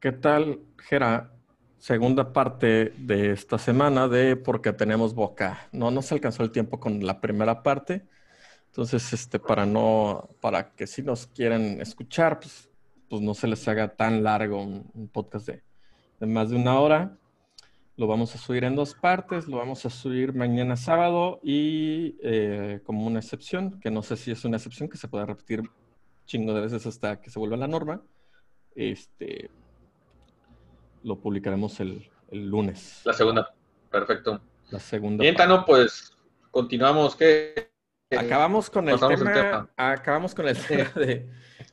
¿Qué 0.00 0.12
tal, 0.12 0.60
Gera? 0.76 1.32
Segunda 1.78 2.32
parte 2.32 2.92
de 2.98 3.32
esta 3.32 3.58
semana 3.58 4.06
de 4.06 4.36
Porque 4.36 4.72
tenemos 4.72 5.12
boca. 5.12 5.68
No 5.72 5.90
nos 5.90 6.12
alcanzó 6.12 6.44
el 6.44 6.52
tiempo 6.52 6.78
con 6.78 7.04
la 7.04 7.20
primera 7.20 7.64
parte. 7.64 8.06
Entonces, 8.66 9.12
este, 9.12 9.40
para 9.40 9.66
no, 9.66 10.28
para 10.40 10.70
que 10.76 10.86
si 10.86 11.02
nos 11.02 11.26
quieren 11.26 11.80
escuchar, 11.80 12.38
pues, 12.38 12.70
pues 13.08 13.22
no 13.22 13.34
se 13.34 13.48
les 13.48 13.66
haga 13.66 13.96
tan 13.96 14.22
largo 14.22 14.62
un, 14.62 15.10
podcast 15.12 15.48
de, 15.48 15.62
más 16.28 16.50
de 16.50 16.56
una 16.56 16.78
hora. 16.78 17.18
Lo 17.96 18.06
vamos 18.06 18.32
a 18.36 18.38
subir 18.38 18.62
en 18.62 18.76
dos 18.76 18.94
partes. 18.94 19.48
Lo 19.48 19.56
vamos 19.56 19.84
a 19.84 19.90
subir 19.90 20.32
mañana 20.32 20.76
sábado 20.76 21.40
y 21.42 22.16
eh, 22.22 22.82
como 22.84 23.04
una 23.04 23.18
excepción, 23.18 23.80
que 23.80 23.90
no 23.90 24.02
sé 24.02 24.16
si 24.16 24.30
es 24.30 24.44
una 24.44 24.58
excepción 24.58 24.88
que 24.88 24.96
se 24.96 25.08
pueda 25.08 25.26
repetir 25.26 25.62
chingo 26.24 26.54
de 26.54 26.60
veces 26.60 26.86
hasta 26.86 27.20
que 27.20 27.30
se 27.30 27.38
vuelva 27.40 27.56
la 27.56 27.66
norma. 27.66 28.00
Este, 28.76 29.50
lo 31.02 31.18
publicaremos 31.18 31.80
el, 31.80 32.08
el 32.30 32.48
lunes. 32.48 33.02
La 33.04 33.12
segunda, 33.12 33.54
perfecto. 33.90 34.40
La 34.70 34.78
segunda. 34.78 35.22
Bien, 35.22 35.34
Tano, 35.34 35.64
pues 35.64 36.16
continuamos. 36.50 37.16
¿Qué? 37.16 37.70
Acabamos 38.16 38.70
con 38.70 38.88
el 38.88 38.98
tema, 38.98 39.68
acabamos 39.76 40.34
con 40.34 40.48
el 40.48 40.56
tema 40.56 40.90
de, 40.94 41.28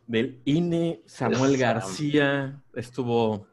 del 0.06 0.42
INE, 0.44 1.02
Samuel 1.06 1.58
García, 1.58 2.62
estuvo... 2.74 3.48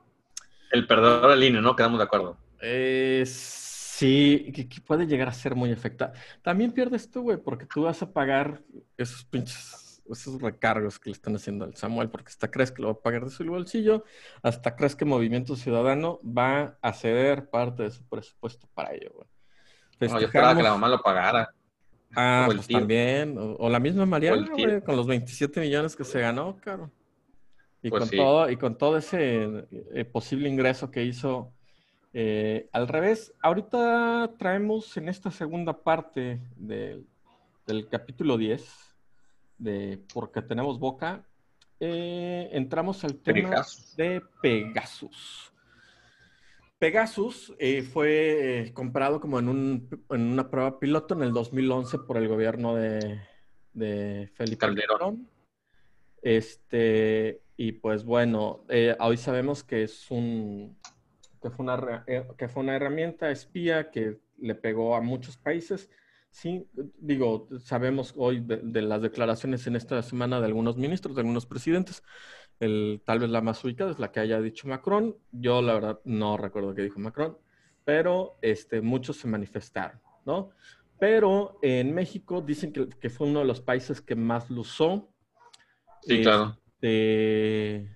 El 0.72 0.86
perdedor 0.86 1.30
del 1.30 1.44
INE, 1.44 1.60
¿no? 1.60 1.76
Quedamos 1.76 1.98
de 1.98 2.04
acuerdo. 2.04 2.36
Eh, 2.60 3.24
sí, 3.26 4.50
que, 4.54 4.68
que, 4.68 4.80
puede 4.80 5.06
llegar 5.06 5.28
a 5.28 5.32
ser 5.32 5.54
muy 5.54 5.70
efectiva. 5.70 6.12
También 6.42 6.72
pierdes 6.72 7.08
tú, 7.10 7.22
güey, 7.22 7.36
porque 7.36 7.66
tú 7.66 7.82
vas 7.82 8.02
a 8.02 8.12
pagar 8.12 8.62
esos 8.96 9.24
pinches 9.24 9.82
esos 10.12 10.40
recargos 10.40 10.98
que 10.98 11.10
le 11.10 11.14
están 11.14 11.34
haciendo 11.36 11.64
al 11.64 11.76
Samuel, 11.76 12.10
porque 12.10 12.28
hasta 12.28 12.50
crees 12.50 12.70
que 12.70 12.82
lo 12.82 12.88
va 12.88 12.94
a 12.94 13.02
pagar 13.02 13.24
de 13.24 13.30
su 13.30 13.44
bolsillo, 13.44 14.04
hasta 14.42 14.76
crees 14.76 14.96
que 14.96 15.04
Movimiento 15.04 15.56
Ciudadano 15.56 16.20
va 16.24 16.78
a 16.80 16.92
ceder 16.92 17.50
parte 17.50 17.84
de 17.84 17.90
su 17.90 18.04
presupuesto 18.04 18.68
para 18.74 18.94
ello, 18.94 19.12
güey. 19.14 19.28
No, 20.00 20.18
yo 20.18 20.26
esperaba 20.26 20.56
que 20.56 20.62
la 20.62 20.70
mamá 20.70 20.88
lo 20.88 21.00
pagara. 21.00 21.54
Ah, 22.14 22.44
pues 22.46 22.66
también. 22.66 23.36
O, 23.38 23.68
la 23.68 23.78
misma 23.78 24.04
Mariana, 24.04 24.48
güey, 24.50 24.80
con 24.82 24.96
los 24.96 25.06
27 25.06 25.60
millones 25.60 25.96
que 25.96 26.04
se 26.04 26.20
ganó, 26.20 26.56
claro. 26.56 26.90
Y, 27.82 27.90
pues 27.90 28.08
con, 28.08 28.10
todo, 28.10 28.50
y 28.50 28.56
con 28.56 28.78
todo 28.78 28.96
ese 28.96 29.66
eh, 29.92 30.04
posible 30.04 30.48
ingreso 30.48 30.90
que 30.90 31.04
hizo 31.04 31.52
eh, 32.12 32.68
al 32.72 32.88
revés. 32.88 33.32
Ahorita 33.40 34.32
traemos 34.38 34.96
en 34.96 35.08
esta 35.08 35.30
segunda 35.30 35.82
parte 35.82 36.40
del 36.56 37.88
capítulo 37.90 38.36
10 38.36 38.91
de 39.62 40.02
Porque 40.12 40.42
tenemos 40.42 40.78
boca, 40.78 41.24
eh, 41.78 42.48
entramos 42.52 43.02
al 43.04 43.16
tema 43.16 43.64
de 43.96 44.22
Pegasus. 44.40 45.52
Pegasus 46.78 47.54
eh, 47.58 47.82
fue 47.82 48.66
eh, 48.66 48.72
comprado 48.72 49.20
como 49.20 49.38
en, 49.38 49.48
un, 49.48 50.04
en, 50.10 50.20
una 50.20 50.50
prueba 50.50 50.78
piloto 50.80 51.14
en 51.14 51.22
el 51.22 51.32
2011 51.32 51.98
por 52.00 52.16
el 52.16 52.28
gobierno 52.28 52.74
de, 52.74 53.20
de 53.72 54.30
Felipe 54.34 54.58
Calderón. 54.58 55.28
Este, 56.20 57.42
y 57.56 57.72
pues 57.72 58.04
bueno, 58.04 58.64
hoy 59.00 59.16
sabemos 59.16 59.64
que 59.64 59.84
es 59.84 60.10
un 60.10 60.76
que 61.40 61.50
fue, 61.50 61.64
una, 61.64 62.04
que 62.38 62.48
fue 62.48 62.62
una 62.62 62.76
herramienta 62.76 63.30
espía 63.32 63.90
que 63.90 64.20
le 64.38 64.54
pegó 64.54 64.94
a 64.94 65.00
muchos 65.00 65.36
países 65.36 65.90
Sí, 66.32 66.66
digo, 66.98 67.46
sabemos 67.60 68.14
hoy 68.16 68.40
de, 68.40 68.82
las 68.82 69.02
declaraciones 69.02 69.66
en 69.66 69.76
esta 69.76 70.02
semana 70.02 70.40
de 70.40 70.46
algunos 70.46 70.78
ministros, 70.78 71.14
de 71.14 71.20
algunos 71.20 71.44
presidentes. 71.44 72.02
El, 72.58 73.02
tal 73.04 73.18
vez 73.18 73.28
la 73.28 73.42
más 73.42 73.62
ubicada 73.62 73.90
es 73.90 73.98
la 73.98 74.10
que 74.10 74.20
haya 74.20 74.40
dicho 74.40 74.66
Macron. 74.66 75.14
Yo 75.30 75.60
la 75.60 75.74
verdad 75.74 76.00
no 76.04 76.38
recuerdo 76.38 76.74
qué 76.74 76.82
dijo 76.82 76.98
Macron, 76.98 77.36
pero 77.84 78.38
este, 78.40 78.80
muchos 78.80 79.18
se 79.18 79.28
manifestaron, 79.28 80.00
¿no? 80.24 80.50
Pero 80.98 81.58
en 81.60 81.94
México 81.94 82.40
dicen 82.40 82.72
que, 82.72 82.88
que 82.88 83.10
fue 83.10 83.26
uno 83.26 83.40
de 83.40 83.44
los 83.44 83.60
países 83.60 84.00
que 84.00 84.16
más 84.16 84.50
lo 84.50 84.62
usó. 84.62 85.12
Sí, 86.00 86.22
claro. 86.22 86.56
Este, 86.80 87.94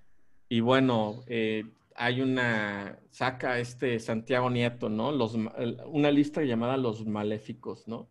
y 0.50 0.60
bueno, 0.60 1.24
eh, 1.26 1.64
hay 1.94 2.20
una, 2.20 2.98
saca 3.10 3.58
este 3.58 3.98
Santiago 3.98 4.50
Nieto, 4.50 4.90
¿no? 4.90 5.10
Los, 5.10 5.34
una 5.86 6.10
lista 6.10 6.42
llamada 6.42 6.76
Los 6.76 7.06
Maléficos, 7.06 7.88
¿no? 7.88 8.10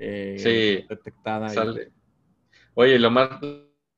Eh, 0.00 0.36
sí, 0.38 0.86
detectada. 0.88 1.50
Sale. 1.50 1.92
Oye, 2.74 2.98
lo 2.98 3.10
más, 3.10 3.28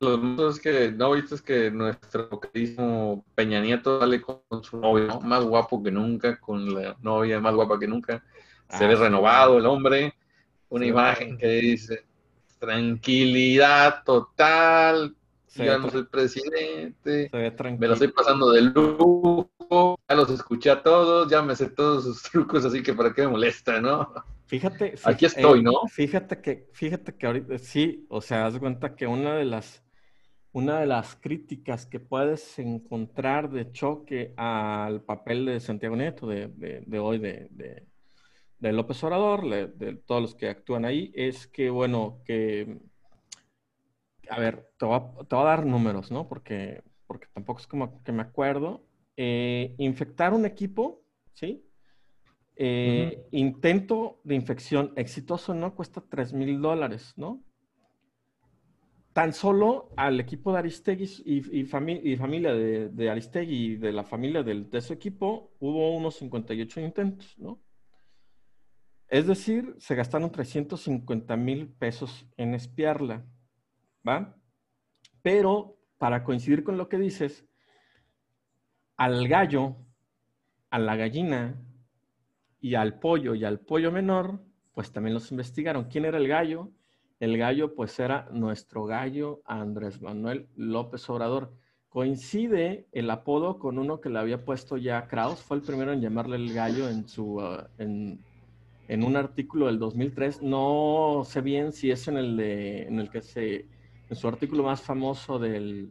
lo 0.01 0.19
más 0.19 0.57
es 0.57 0.61
que 0.61 0.91
no 0.91 1.13
viste 1.13 1.37
es 1.37 1.43
que 1.43 1.71
nuestro 1.71 2.29
queridísimo 2.41 3.25
Peña 3.37 3.61
Nieto 3.61 4.01
sale 4.01 4.21
con 4.21 4.43
su 4.63 4.79
novio 4.79 5.21
más 5.21 5.45
guapo 5.45 5.83
que 5.83 5.93
nunca, 5.93 6.41
con 6.41 6.75
la 6.75 6.97
novia 7.01 7.41
más 7.41 7.55
guapa 7.55 7.79
que 7.79 7.87
nunca. 7.87 8.25
Se 8.69 8.87
ve 8.87 8.95
ah, 8.95 8.99
renovado 8.99 9.59
el 9.59 9.67
hombre. 9.67 10.15
Una 10.69 10.87
imagen 10.87 11.39
que 11.39 11.49
dice 11.49 12.05
tranquilidad 12.59 14.03
total, 14.05 15.15
ya 15.55 15.79
no 15.79 15.91
soy 15.91 16.05
presidente, 16.05 17.31
me 17.33 17.87
lo 17.87 17.95
estoy 17.95 18.09
pasando 18.09 18.51
de 18.51 18.63
lujo, 18.63 19.51
ya 20.09 20.15
los 20.15 20.31
escuché 20.31 20.71
a 20.71 20.83
todos, 20.83 21.31
ya 21.31 21.43
me 21.43 21.55
sé 21.57 21.71
todos 21.71 22.05
sus 22.05 22.23
trucos, 22.23 22.65
así 22.65 22.83
que 22.83 22.95
para 22.95 23.13
qué 23.13 23.23
me 23.23 23.33
molesta, 23.33 23.81
¿no? 23.81 24.13
Fíjate, 24.53 24.97
aquí 25.05 25.25
estoy, 25.25 25.61
eh, 25.61 25.63
¿no? 25.63 25.89
Fíjate 25.89 26.43
que, 26.43 26.69
fíjate 26.75 27.17
que 27.17 27.27
ahorita 27.27 27.57
sí, 27.57 28.05
o 28.11 28.21
sea, 28.21 28.45
haz 28.45 28.59
cuenta 28.59 28.95
que 28.95 29.07
una 29.07 29.35
de 29.35 29.47
las, 29.47 29.83
una 30.53 30.79
de 30.81 30.85
las 30.85 31.17
críticas 31.17 31.87
que 31.87 32.01
puedes 32.01 32.59
encontrar 32.59 33.49
de 33.49 33.73
choque 33.73 34.35
al 34.37 35.05
papel 35.05 35.47
de 35.47 35.59
Santiago 35.59 35.97
Nieto 35.97 36.27
de, 36.27 36.49
de, 36.49 36.99
hoy, 36.99 37.19
de, 37.19 37.49
de, 38.59 38.73
López 38.75 39.03
Obrador, 39.03 39.49
de, 39.49 39.97
todos 40.05 40.21
los 40.21 40.35
que 40.35 40.51
actúan 40.51 40.85
ahí, 40.85 41.11
es 41.15 41.47
que, 41.47 41.71
bueno, 41.71 42.21
que 42.27 42.79
a 44.29 44.39
ver, 44.39 44.71
te 44.77 44.85
voy 44.85 45.01
a, 45.01 45.45
dar 45.45 45.65
números, 45.65 46.11
¿no? 46.11 46.29
Porque, 46.29 46.83
porque 47.07 47.27
tampoco 47.33 47.59
es 47.59 47.67
como 47.67 48.03
que 48.03 48.13
me 48.13 48.21
acuerdo. 48.21 48.85
Eh, 49.17 49.75
infectar 49.79 50.35
un 50.35 50.45
equipo, 50.45 51.07
¿sí? 51.33 51.65
Eh, 52.57 53.27
intento 53.31 54.21
de 54.25 54.35
infección 54.35 54.93
exitoso, 54.97 55.55
¿no? 55.55 55.75
Cuesta 55.75 56.03
3 56.09 56.33
mil 56.33 56.61
dólares, 56.61 57.15
¿no? 57.17 57.43
Tan 59.13 59.33
solo 59.33 59.91
al 59.97 60.21
equipo 60.21 60.53
de 60.53 60.59
Aristegui 60.59 61.23
y, 61.25 61.65
familia 61.65 62.55
de, 62.55 63.11
Aristegui 63.11 63.57
y 63.57 63.77
de 63.77 63.93
la 63.93 64.05
familia 64.05 64.43
de 64.43 64.81
su 64.81 64.93
equipo, 64.93 65.53
hubo 65.61 65.95
unos 65.95 66.17
58 66.17 66.81
intentos, 66.81 67.35
¿no? 67.39 67.61
Es 69.09 69.27
decir, 69.27 69.77
se 69.79 69.95
gastaron 69.95 70.33
350 70.33 71.37
mil 71.37 71.69
pesos 71.69 72.27
en 72.39 72.55
espiarla. 72.55 73.27
¿va? 74.09 74.35
Pero 75.21 75.77
para 75.99 76.25
coincidir 76.25 76.65
con 76.65 76.79
lo 76.79 76.89
que 76.89 76.99
dices, 76.99 77.47
al 78.97 79.29
gallo, 79.29 79.77
a 80.71 80.79
la 80.79 80.97
gallina 80.97 81.63
y 82.63 82.77
al 82.77 82.99
pollo 83.01 83.35
y 83.35 83.45
al 83.45 83.59
pollo 83.59 83.93
menor, 83.93 84.41
pues 84.73 84.93
también 84.93 85.13
los 85.13 85.31
investigaron. 85.33 85.85
¿Quién 85.85 86.07
era 86.07 86.17
el 86.17 86.29
gallo? 86.29 86.71
El 87.21 87.37
gallo 87.37 87.75
pues 87.75 87.99
era 87.99 88.29
nuestro 88.33 88.85
gallo 88.85 89.43
Andrés 89.45 90.01
Manuel 90.01 90.49
López 90.57 91.11
Obrador. 91.11 91.53
Coincide 91.89 92.87
el 92.93 93.11
apodo 93.11 93.59
con 93.59 93.79
uno 93.79 94.01
que 94.01 94.09
le 94.09 94.19
había 94.19 94.45
puesto 94.45 94.77
ya 94.79 95.09
Kraus, 95.09 95.43
fue 95.43 95.59
el 95.59 95.63
primero 95.63 95.93
en 95.93 96.01
llamarle 96.01 96.37
el 96.37 96.55
gallo 96.55 96.89
en 96.89 97.07
su... 97.07 97.37
Uh, 97.37 97.67
en, 97.77 98.25
en 98.89 99.05
un 99.05 99.17
artículo 99.17 99.67
del 99.67 99.79
2003, 99.79 100.43
no 100.43 101.23
sé 101.25 101.41
bien 101.41 101.73
si 101.73 101.91
es 101.91 102.09
en 102.09 102.17
el, 102.17 102.37
de, 102.37 102.83
en 102.83 102.99
el 102.99 103.11
que 103.11 103.23
se 103.23 103.67
en 104.11 104.17
su 104.17 104.29
artículo 104.29 104.65
más 104.65 104.83
famoso 104.83 105.39
del, 105.39 105.91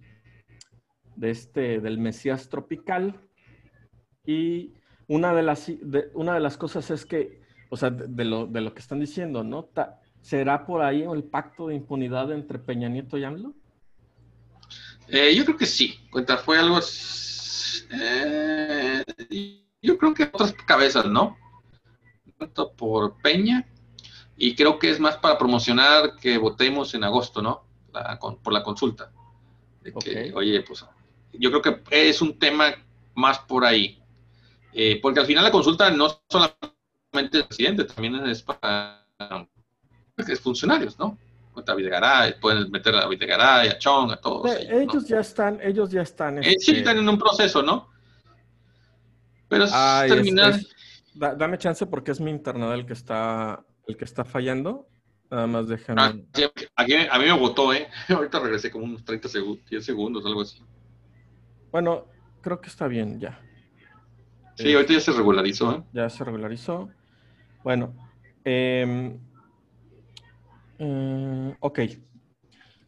de 1.15 1.31
este, 1.31 1.79
del 1.79 1.97
Mesías 1.97 2.49
Tropical. 2.49 3.19
Y 4.25 4.73
una 5.11 5.33
de 5.33 5.43
las, 5.43 5.69
una 6.13 6.35
de 6.35 6.39
las 6.39 6.55
cosas 6.55 6.89
es 6.89 7.05
que, 7.05 7.41
o 7.69 7.75
sea, 7.75 7.89
de, 7.89 8.23
lo, 8.23 8.47
de 8.47 8.61
lo, 8.61 8.73
que 8.73 8.79
están 8.79 9.01
diciendo, 9.01 9.43
¿no? 9.43 9.67
¿Será 10.21 10.65
por 10.65 10.81
ahí 10.81 11.01
el 11.01 11.25
pacto 11.25 11.67
de 11.67 11.75
impunidad 11.75 12.31
entre 12.31 12.59
Peña 12.59 12.87
Nieto 12.87 13.17
y 13.17 13.25
AMLO? 13.25 13.53
Eh, 15.09 15.35
yo 15.35 15.43
creo 15.43 15.57
que 15.57 15.65
sí. 15.65 15.99
Cuenta, 16.09 16.37
fue 16.37 16.57
algo. 16.57 16.79
Eh, 17.91 19.03
yo 19.81 19.97
creo 19.97 20.13
que 20.13 20.23
otras 20.31 20.53
cabezas, 20.65 21.05
¿no? 21.07 21.35
Tanto 22.37 22.71
por 22.71 23.17
Peña. 23.21 23.67
Y 24.37 24.55
creo 24.55 24.79
que 24.79 24.91
es 24.91 24.99
más 25.01 25.17
para 25.17 25.37
promocionar 25.37 26.15
que 26.21 26.37
votemos 26.37 26.93
en 26.95 27.03
agosto, 27.03 27.41
¿no? 27.41 27.65
por 28.41 28.53
la 28.53 28.63
consulta. 28.63 29.11
oye, 30.35 30.61
pues 30.61 30.85
yo 31.33 31.49
creo 31.49 31.61
que 31.61 32.09
es 32.09 32.21
un 32.21 32.39
tema 32.39 32.73
más 33.13 33.39
por 33.39 33.65
ahí. 33.65 34.00
Eh, 34.73 34.99
porque 35.01 35.19
al 35.19 35.25
final 35.25 35.43
la 35.43 35.51
consulta 35.51 35.89
no 35.91 36.21
solamente 36.29 37.37
el 37.37 37.45
presidente, 37.45 37.83
también 37.85 38.15
es 38.27 38.41
para 38.41 39.05
funcionarios, 40.41 40.97
¿no? 40.99 41.17
está 41.57 41.75
Videgaray, 41.75 42.39
pueden 42.39 42.71
meter 42.71 42.95
a 42.95 43.07
Videgaray, 43.07 43.69
a 43.69 43.77
Chong, 43.77 44.11
a 44.11 44.17
todos. 44.17 44.55
ellos, 44.69 45.07
ya 45.07 45.19
están, 45.19 45.59
ellos 45.61 45.89
ya 45.91 46.01
están. 46.01 46.43
Eh, 46.43 46.55
sí, 46.59 46.77
están 46.77 46.97
en 46.97 47.07
un 47.07 47.17
proceso, 47.17 47.61
¿no? 47.61 47.89
Pero 49.47 49.65
es 49.65 49.71
terminar. 50.07 50.59
dame 51.13 51.57
chance 51.57 51.85
porque 51.85 52.11
es 52.11 52.19
mi 52.19 52.31
internet 52.31 52.71
el 52.71 52.85
que 52.85 52.93
está, 52.93 53.63
el 53.87 53.97
que 53.97 54.05
está 54.05 54.23
fallando. 54.23 54.87
Nada 55.29 55.47
más 55.47 55.67
déjame. 55.67 56.01
Ah, 56.01 56.13
a 56.75 57.19
mí 57.19 57.25
me 57.25 57.31
votó, 57.33 57.73
¿eh? 57.73 57.87
Ahorita 58.09 58.39
regresé 58.39 58.69
como 58.69 58.85
unos 58.85 59.03
30 59.05 59.29
segundos, 59.29 59.65
10 59.69 59.85
segundos, 59.85 60.25
algo 60.25 60.41
así. 60.41 60.61
Bueno, 61.71 62.05
creo 62.41 62.59
que 62.59 62.67
está 62.67 62.87
bien 62.87 63.19
ya. 63.19 63.39
Sí, 64.61 64.73
ahorita 64.73 64.93
ya 64.93 64.99
se 64.99 65.11
regularizó. 65.11 65.71
¿eh? 65.71 65.83
Ya 65.93 66.09
se 66.09 66.23
regularizó. 66.23 66.89
Bueno, 67.63 67.93
eh, 68.43 69.17
ok. 71.59 71.79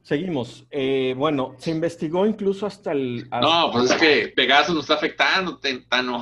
Seguimos. 0.02 0.68
Eh, 0.70 1.16
bueno, 1.18 1.56
se 1.58 1.72
investigó 1.72 2.26
incluso 2.26 2.66
hasta 2.66 2.92
el. 2.92 3.30
No, 3.30 3.70
pues 3.72 3.92
es 3.92 3.98
que 3.98 4.34
Pegasus 4.36 4.76
nos 4.76 4.84
está 4.84 4.96
afectando, 4.96 5.58
Tentano. 5.58 6.20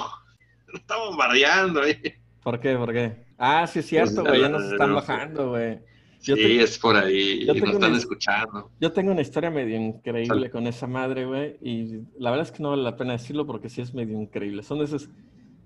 Nos 0.68 0.76
está 0.82 0.98
bombardeando, 0.98 1.84
¿eh? 1.86 2.22
¿Por 2.44 2.60
qué? 2.60 2.76
¿Por 2.76 2.94
qué? 2.94 3.26
Ah, 3.38 3.66
sí 3.66 3.80
es 3.80 3.88
cierto, 3.88 4.24
güey. 4.24 4.42
ya 4.42 4.50
nos 4.50 4.72
están 4.72 4.94
bajando, 4.94 5.50
güey. 5.50 5.80
Sí, 6.20 6.60
es 6.60 6.78
por 6.78 6.96
ahí. 6.96 7.42
Y 7.42 7.46
nos 7.48 7.74
están 7.74 7.96
escuchando. 7.96 8.70
Yo 8.80 8.92
tengo 8.92 9.12
una 9.12 9.22
historia 9.22 9.50
medio 9.50 9.76
increíble 9.78 10.52
con 10.52 10.68
esa 10.68 10.86
madre, 10.86 11.26
güey. 11.26 11.58
Y 11.62 12.04
la 12.20 12.30
verdad 12.30 12.46
es 12.46 12.52
que 12.52 12.62
no 12.62 12.70
vale 12.70 12.84
la 12.84 12.96
pena 12.96 13.14
decirlo 13.14 13.48
porque 13.48 13.70
sí 13.70 13.82
es 13.82 13.96
medio 13.96 14.22
increíble. 14.22 14.62
Son 14.62 14.78
de 14.78 14.86
esas 14.86 15.10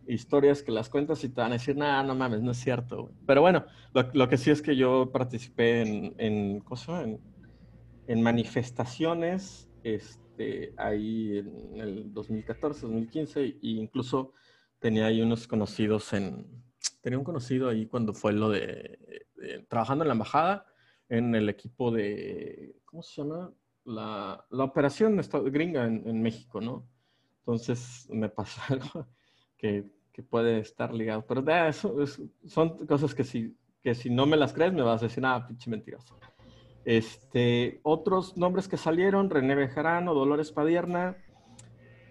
historias 0.08 0.64
que 0.64 0.72
las 0.72 0.90
cuentas 0.90 1.24
y 1.24 1.30
te 1.30 1.42
van 1.42 1.52
a 1.52 1.56
decir, 1.56 1.76
no, 1.76 2.04
no 2.04 2.16
mames, 2.16 2.42
no 2.42 2.52
es 2.52 2.58
cierto. 2.58 3.12
Pero 3.26 3.42
bueno, 3.42 3.66
lo, 4.14 4.30
que 4.30 4.38
sí 4.38 4.52
es 4.52 4.62
que 4.62 4.76
yo 4.76 5.12
participé 5.12 5.82
en, 5.82 6.16
en, 6.18 6.64
en, 6.88 7.20
en 8.08 8.22
manifestaciones 8.22 9.70
este, 9.84 10.74
ahí 10.78 11.38
en 11.38 11.80
el 11.80 12.14
2014, 12.14 12.82
2015, 12.82 13.44
e 13.44 13.58
incluso 13.62 14.34
tenía 14.80 15.08
ahí 15.08 15.22
unos 15.22 15.48
conocidos 15.48 16.12
en, 16.14 16.46
tenía 17.02 17.20
un 17.20 17.24
conocido 17.24 17.70
ahí 17.70 17.86
cuando 17.86 18.14
fue 18.14 18.34
lo 18.34 18.50
de, 18.50 19.00
trabajando 19.70 20.04
en 20.04 20.08
la 20.08 20.14
embajada, 20.14 20.66
en 21.08 21.36
el 21.36 21.50
equipo 21.50 21.92
de, 21.92 22.82
¿cómo 22.86 23.04
se 23.04 23.22
llama? 23.22 23.54
La, 23.84 24.44
la 24.50 24.64
operación 24.64 25.22
gringa 25.46 25.86
en, 25.86 26.08
en, 26.08 26.22
México, 26.22 26.60
¿no? 26.60 26.90
Entonces 27.40 28.08
me 28.10 28.28
pasó 28.30 28.60
algo 28.70 29.08
que, 29.58 29.86
que 30.16 30.24
puede 30.24 30.60
estar 30.60 30.94
ligado. 30.94 31.26
Pero 31.28 31.44
eso, 31.68 31.94
son 32.48 32.86
cosas 32.86 33.14
que 33.14 33.26
si, 33.26 33.54
que 33.82 33.94
si 33.94 34.10
no 34.10 34.26
me 34.26 34.38
las 34.38 34.54
crees 34.54 34.72
me 34.72 34.82
vas 34.82 35.02
a 35.02 35.08
decir, 35.08 35.26
ah, 35.26 35.46
pinche 35.46 35.70
mentiroso. 35.70 36.18
Este, 36.86 37.82
otros 37.84 38.38
nombres 38.38 38.70
que 38.70 38.78
salieron, 38.78 39.30
René 39.30 39.56
Bejarano, 39.56 40.14
Dolores 40.14 40.52
Padierna, 40.52 41.18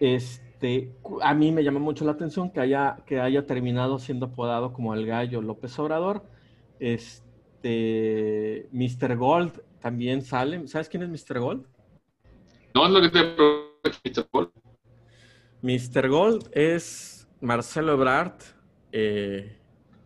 este, 0.01 0.45
este, 0.65 0.95
a 1.21 1.35
mí 1.35 1.53
me 1.53 1.63
llama 1.63 1.81
mucho 1.81 2.05
la 2.05 2.13
atención 2.13 2.51
que 2.51 2.61
haya, 2.61 2.97
que 3.07 3.21
haya 3.21 3.47
terminado 3.47 3.99
siendo 3.99 4.27
apodado 4.27 4.73
como 4.73 4.95
el 4.95 5.05
gallo 5.05 5.43
López 5.43 5.79
Obrador. 5.79 6.25
Este, 6.81 8.69
Mr. 8.73 9.17
Gold 9.17 9.61
también 9.81 10.23
sale. 10.23 10.67
¿Sabes 10.69 10.89
quién 10.89 11.03
es 11.03 11.11
Mr. 11.11 11.41
Gold? 11.41 11.67
No, 12.75 12.87
es 12.87 12.93
lo 12.93 13.01
que 13.03 13.09
te 13.11 13.19
Mr. 14.11 14.27
Gold. 14.33 14.51
Mr. 15.61 16.09
Gold 16.09 16.51
es 16.53 17.24
Marcelo 17.45 17.93
Ebrard. 17.93 18.35
Eh, 18.93 19.57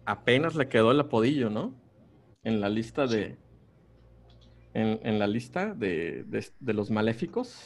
apenas 0.04 0.54
le 0.54 0.68
quedó 0.68 0.90
el 0.90 1.00
apodillo, 1.00 1.50
¿no? 1.50 1.74
En 2.42 2.60
la 2.60 2.68
lista 2.68 3.06
de. 3.06 3.36
En, 4.74 5.18
la 5.18 5.26
lista 5.26 5.74
de, 5.74 6.24
de 6.24 6.72
los 6.72 6.90
maléficos, 6.90 7.56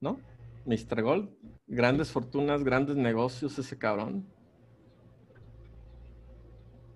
¿no? 0.00 0.20
Mr. 0.64 1.02
Gold. 1.02 1.28
Grandes 1.66 2.10
fortunas, 2.10 2.64
grandes 2.64 2.96
negocios 2.96 3.58
ese 3.58 3.76
cabrón. 3.76 4.26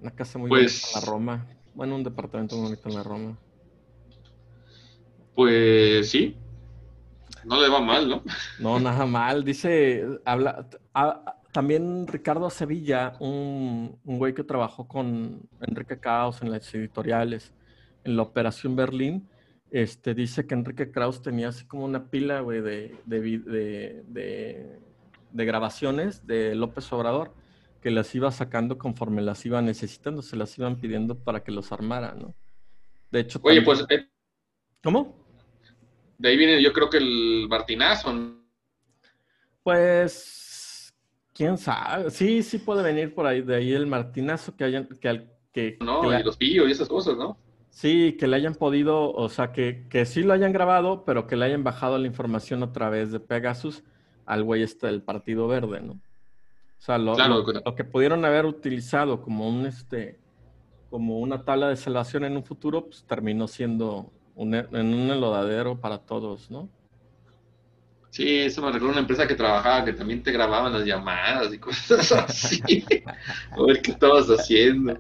Una 0.00 0.10
casa 0.12 0.38
muy 0.38 0.48
bonita 0.48 0.70
en 0.70 0.72
la 0.72 1.00
pues 1.00 1.06
Roma. 1.06 1.46
Bueno, 1.74 1.96
un 1.96 2.04
departamento 2.04 2.56
muy 2.56 2.66
bonito 2.66 2.88
en 2.88 2.94
la 2.94 3.02
Roma. 3.02 3.38
Pues 5.34 6.10
sí. 6.10 6.36
No 7.44 7.60
le 7.60 7.68
va 7.68 7.80
mal, 7.80 8.08
¿no? 8.08 8.22
No, 8.58 8.80
nada 8.80 9.06
mal. 9.06 9.44
Dice, 9.44 10.04
habla, 10.24 10.68
también 11.56 12.06
Ricardo 12.06 12.50
Sevilla, 12.50 13.14
un, 13.18 13.98
un 14.04 14.18
güey 14.18 14.34
que 14.34 14.44
trabajó 14.44 14.86
con 14.86 15.48
Enrique 15.62 15.98
Caos 15.98 16.42
en 16.42 16.50
las 16.50 16.74
editoriales, 16.74 17.54
en 18.04 18.14
la 18.14 18.24
Operación 18.24 18.76
Berlín, 18.76 19.26
este, 19.70 20.12
dice 20.12 20.46
que 20.46 20.52
Enrique 20.52 20.90
Kraus 20.90 21.22
tenía 21.22 21.48
así 21.48 21.64
como 21.64 21.86
una 21.86 22.10
pila, 22.10 22.40
güey, 22.40 22.60
de, 22.60 22.94
de, 23.06 24.04
de, 24.06 25.44
grabaciones 25.46 26.26
de 26.26 26.54
López 26.54 26.92
Obrador 26.92 27.32
que 27.80 27.90
las 27.90 28.14
iba 28.14 28.30
sacando 28.30 28.76
conforme 28.76 29.22
las 29.22 29.46
iba 29.46 29.62
necesitando, 29.62 30.20
se 30.20 30.36
las 30.36 30.58
iban 30.58 30.78
pidiendo 30.78 31.18
para 31.18 31.42
que 31.42 31.52
los 31.52 31.72
armara, 31.72 32.14
¿no? 32.14 32.34
De 33.10 33.20
hecho... 33.20 33.40
Oye, 33.42 33.62
pues... 33.62 33.82
Eh, 33.88 34.06
¿Cómo? 34.84 35.16
De 36.18 36.28
ahí 36.28 36.36
viene 36.36 36.62
yo 36.62 36.74
creo 36.74 36.90
que 36.90 36.98
el 36.98 37.46
Martinazo. 37.48 38.12
Pues... 39.62 40.45
¿Quién 41.36 41.58
sabe? 41.58 42.10
Sí, 42.10 42.42
sí 42.42 42.58
puede 42.58 42.82
venir 42.82 43.14
por 43.14 43.26
ahí, 43.26 43.42
de 43.42 43.56
ahí 43.56 43.72
el 43.72 43.86
Martinazo 43.86 44.56
que 44.56 44.64
hayan... 44.64 44.86
Que, 44.86 45.28
que, 45.52 45.78
no, 45.80 46.18
y 46.18 46.22
los 46.22 46.36
pillos 46.36 46.66
y 46.68 46.72
esas 46.72 46.88
cosas, 46.88 47.16
¿no? 47.16 47.36
Sí, 47.68 48.16
que 48.18 48.26
le 48.26 48.36
hayan 48.36 48.54
podido, 48.54 49.12
o 49.12 49.28
sea, 49.28 49.52
que, 49.52 49.86
que 49.90 50.06
sí 50.06 50.22
lo 50.22 50.32
hayan 50.32 50.52
grabado, 50.52 51.04
pero 51.04 51.26
que 51.26 51.36
le 51.36 51.44
hayan 51.44 51.62
bajado 51.62 51.98
la 51.98 52.06
información 52.06 52.62
a 52.62 52.72
través 52.72 53.12
de 53.12 53.20
Pegasus 53.20 53.84
al 54.24 54.44
güey 54.44 54.62
este 54.62 54.86
del 54.86 55.02
Partido 55.02 55.46
Verde, 55.46 55.82
¿no? 55.82 55.92
O 55.92 55.98
sea, 56.78 56.96
lo, 56.98 57.16
que 57.74 57.84
pudieron 57.84 58.24
haber 58.24 58.46
utilizado 58.46 59.22
como 59.22 59.48
un 59.48 59.66
este 59.66 60.18
como 60.88 61.18
una 61.18 61.44
tabla 61.44 61.68
de 61.68 61.76
salvación 61.76 62.24
en 62.24 62.36
un 62.36 62.44
futuro, 62.44 62.86
pues 62.86 63.04
terminó 63.04 63.48
siendo 63.48 64.10
un, 64.34 64.54
en 64.54 64.74
un 64.74 65.10
enlodadero 65.10 65.80
para 65.80 65.98
todos, 65.98 66.50
¿no? 66.50 66.68
Sí, 68.10 68.38
eso 68.38 68.62
me 68.62 68.68
recuerda 68.72 68.92
una 68.92 69.00
empresa 69.00 69.26
que 69.26 69.34
trabajaba 69.34 69.84
que 69.84 69.92
también 69.92 70.22
te 70.22 70.32
grababan 70.32 70.72
las 70.72 70.84
llamadas 70.84 71.52
y 71.52 71.58
cosas 71.58 72.12
así. 72.12 72.84
a 73.50 73.62
ver 73.62 73.82
qué 73.82 73.90
estabas 73.90 74.26
haciendo. 74.28 74.98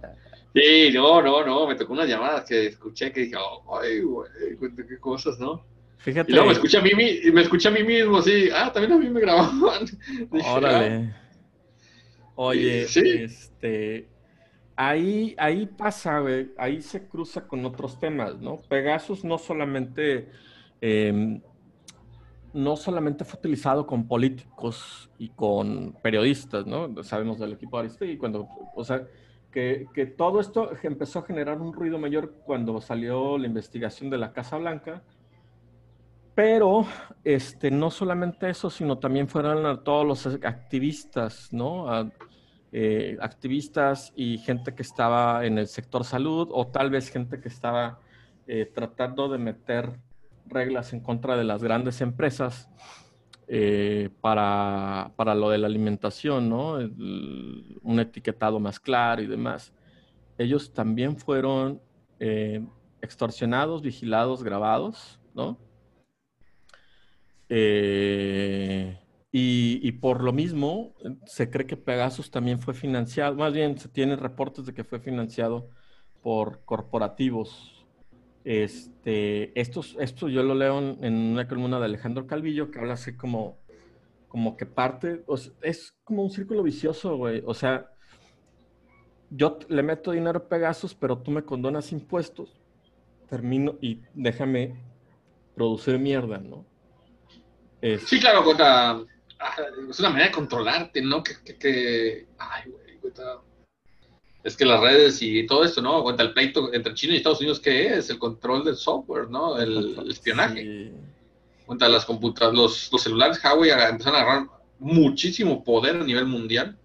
Sí, 0.54 0.90
no, 0.92 1.20
no, 1.22 1.44
no, 1.44 1.66
me 1.66 1.74
tocó 1.74 1.92
unas 1.92 2.08
llamadas 2.08 2.44
que 2.44 2.66
escuché 2.66 3.12
que 3.12 3.22
dije, 3.22 3.36
ay, 3.82 4.00
güey, 4.00 4.30
qué 4.88 4.98
cosas, 4.98 5.38
¿no? 5.38 5.64
Fíjate. 5.98 6.30
Y 6.30 6.34
luego 6.34 6.48
me 6.48 6.54
escuché 6.54 6.78
a 6.78 6.82
mí, 6.82 6.92
me 7.32 7.42
escuché 7.42 7.68
a 7.68 7.72
mí 7.72 7.82
mismo, 7.82 8.22
sí, 8.22 8.48
ah, 8.54 8.72
también 8.72 8.92
a 8.92 8.98
mí 8.98 9.10
me 9.10 9.20
grababan. 9.20 9.86
Órale. 10.46 11.14
Ah". 11.14 11.22
Oye, 12.36 12.82
este, 12.82 14.08
ahí, 14.76 15.34
ahí 15.38 15.66
pasa, 15.66 16.20
güey, 16.20 16.52
ahí 16.58 16.82
se 16.82 17.08
cruza 17.08 17.46
con 17.46 17.64
otros 17.64 17.98
temas, 17.98 18.38
¿no? 18.38 18.58
Pegasus 18.68 19.24
no 19.24 19.38
solamente, 19.38 20.28
em, 20.80 21.40
no 22.56 22.74
solamente 22.76 23.24
fue 23.24 23.38
utilizado 23.38 23.86
con 23.86 24.08
políticos 24.08 25.10
y 25.18 25.28
con 25.28 25.92
periodistas, 26.02 26.66
¿no? 26.66 27.02
Sabemos 27.02 27.38
del 27.38 27.52
equipo 27.52 27.82
de 27.82 28.12
y 28.12 28.16
cuando, 28.16 28.48
o 28.74 28.82
sea, 28.82 29.06
que, 29.52 30.14
todo 30.16 30.40
esto 30.40 30.70
empezó 30.82 31.18
a 31.18 31.22
generar 31.22 31.60
un 31.60 31.72
ruido 31.72 31.98
mayor 31.98 32.32
cuando 32.44 32.80
salió 32.80 33.36
la 33.36 33.46
investigación 33.46 34.08
de 34.08 34.18
la 34.18 34.32
Casa 34.32 34.56
Blanca. 34.56 35.02
Pero 36.34 36.86
este, 37.24 37.70
no 37.70 37.90
solamente 37.90 38.48
eso, 38.48 38.70
sino 38.70 38.98
también 38.98 39.28
fueron 39.28 39.82
todos 39.84 40.06
los 40.06 40.26
activistas, 40.42 41.52
¿no? 41.52 42.10
Eh, 42.72 43.18
activistas 43.20 44.12
y 44.16 44.38
gente 44.38 44.74
que 44.74 44.82
estaba 44.82 45.44
en 45.44 45.58
el 45.58 45.66
sector 45.66 46.04
salud 46.04 46.48
o 46.52 46.66
tal 46.66 46.90
vez 46.90 47.10
gente 47.10 47.40
que 47.40 47.48
estaba 47.48 48.00
eh, 48.46 48.70
tratando 48.74 49.28
de 49.28 49.38
meter 49.38 49.98
reglas 50.48 50.92
en 50.92 51.00
contra 51.00 51.36
de 51.36 51.44
las 51.44 51.62
grandes 51.62 52.00
empresas 52.00 52.68
eh, 53.48 54.10
para, 54.20 55.12
para, 55.16 55.34
lo 55.34 55.50
de 55.50 55.58
la 55.58 55.68
alimentación, 55.68 56.48
¿no? 56.48 56.78
un 56.78 58.00
etiquetado 58.00 58.58
más 58.58 58.80
claro 58.80 59.22
y 59.22 59.26
demás. 59.26 59.72
Ellos 60.38 60.72
también 60.72 61.16
fueron 61.16 61.80
eh, 62.18 62.66
extorsionados, 63.00 63.82
vigilados, 63.82 64.42
grabados, 64.42 65.20
¿no? 65.34 65.58
Eh, 67.48 68.98
y, 69.30 69.80
y, 69.86 69.92
por 69.92 70.24
lo 70.24 70.32
mismo, 70.32 70.94
se 71.26 71.48
cree 71.48 71.66
que 71.66 71.76
Pegasus 71.76 72.30
también 72.30 72.58
fue 72.58 72.74
financiado, 72.74 73.36
más 73.36 73.52
bien 73.52 73.78
se 73.78 73.88
tienen 73.88 74.18
reportes 74.18 74.66
de 74.66 74.74
que 74.74 74.82
fue 74.82 74.98
financiado 74.98 75.68
por 76.20 76.64
corporativos 76.64 77.75
este, 78.46 79.58
estos, 79.60 79.96
esto 79.98 80.28
yo 80.28 80.44
lo 80.44 80.54
leo 80.54 80.78
en 80.78 81.14
una 81.14 81.48
columna 81.48 81.80
de 81.80 81.86
Alejandro 81.86 82.28
Calvillo 82.28 82.70
que 82.70 82.78
habla 82.78 82.94
así 82.94 83.16
como, 83.16 83.58
como 84.28 84.56
que 84.56 84.66
parte, 84.66 85.24
es 85.62 85.96
como 86.04 86.22
un 86.22 86.30
círculo 86.30 86.62
vicioso, 86.62 87.16
güey. 87.16 87.42
O 87.44 87.54
sea, 87.54 87.90
yo 89.30 89.58
le 89.68 89.82
meto 89.82 90.12
dinero 90.12 90.38
a 90.38 90.48
Pegasus, 90.48 90.94
pero 90.94 91.18
tú 91.18 91.32
me 91.32 91.42
condonas 91.42 91.90
impuestos. 91.90 92.60
termino 93.28 93.76
y 93.80 94.02
déjame 94.14 94.80
producir 95.56 95.98
mierda, 95.98 96.38
¿no? 96.38 96.64
Sí, 97.98 98.20
claro, 98.20 98.44
es 99.90 99.98
una 99.98 100.10
manera 100.10 100.26
de 100.26 100.32
controlarte, 100.32 101.02
¿no? 101.02 101.20
Que, 101.24 102.26
ay, 102.38 102.70
güey, 102.70 103.00
es 104.46 104.56
que 104.56 104.64
las 104.64 104.80
redes 104.80 105.20
y 105.22 105.44
todo 105.44 105.64
esto, 105.64 105.82
¿no? 105.82 106.04
Cuenta 106.04 106.22
el 106.22 106.32
pleito 106.32 106.72
entre 106.72 106.94
China 106.94 107.14
y 107.14 107.16
Estados 107.16 107.40
Unidos, 107.40 107.58
¿qué 107.58 107.96
es? 107.96 108.08
El 108.10 108.20
control 108.20 108.64
del 108.64 108.76
software, 108.76 109.28
¿no? 109.28 109.58
El, 109.58 109.98
espionaje. 110.08 110.92
Cuenta 111.66 111.88
las 111.88 112.04
computadoras, 112.04 112.56
los, 112.56 112.92
los 112.92 113.02
celulares 113.02 113.42
Huawei 113.42 113.70
empezaron 113.72 114.20
a 114.20 114.22
agarrar 114.22 114.46
muchísimo 114.78 115.64
poder 115.64 115.96
a 115.96 116.04
nivel 116.04 116.26
mundial. 116.26 116.78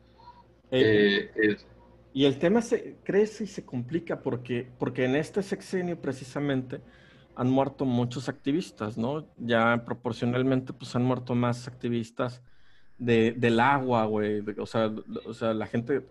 Eh, 0.72 1.30
eh, 1.36 1.58
y 2.14 2.26
el 2.26 2.40
tema 2.40 2.64
se 2.64 2.96
crece 3.04 3.44
y 3.44 3.48
se 3.48 3.64
complica 3.64 4.22
porque, 4.22 4.68
porque 4.80 5.06
en 5.06 5.16
este 5.16 5.44
sexenio 5.44 6.02
precisamente 6.02 6.82
han 7.36 7.48
muerto 7.48 7.86
muchos 7.86 8.28
activistas, 8.28 8.98
¿no? 8.98 9.28
Ya 9.38 9.84
proporcionalmente 9.86 10.74
pues 10.74 10.96
han 10.96 11.04
muerto 11.04 11.36
más 11.36 11.68
activistas 11.68 12.42
de, 12.98 13.34
del 13.34 13.60
agua, 13.60 14.06
güey. 14.06 14.44
O 14.58 14.66
sea, 14.66 14.92
o 15.26 15.34
sea, 15.36 15.54
la 15.54 15.68
gente, 15.68 16.02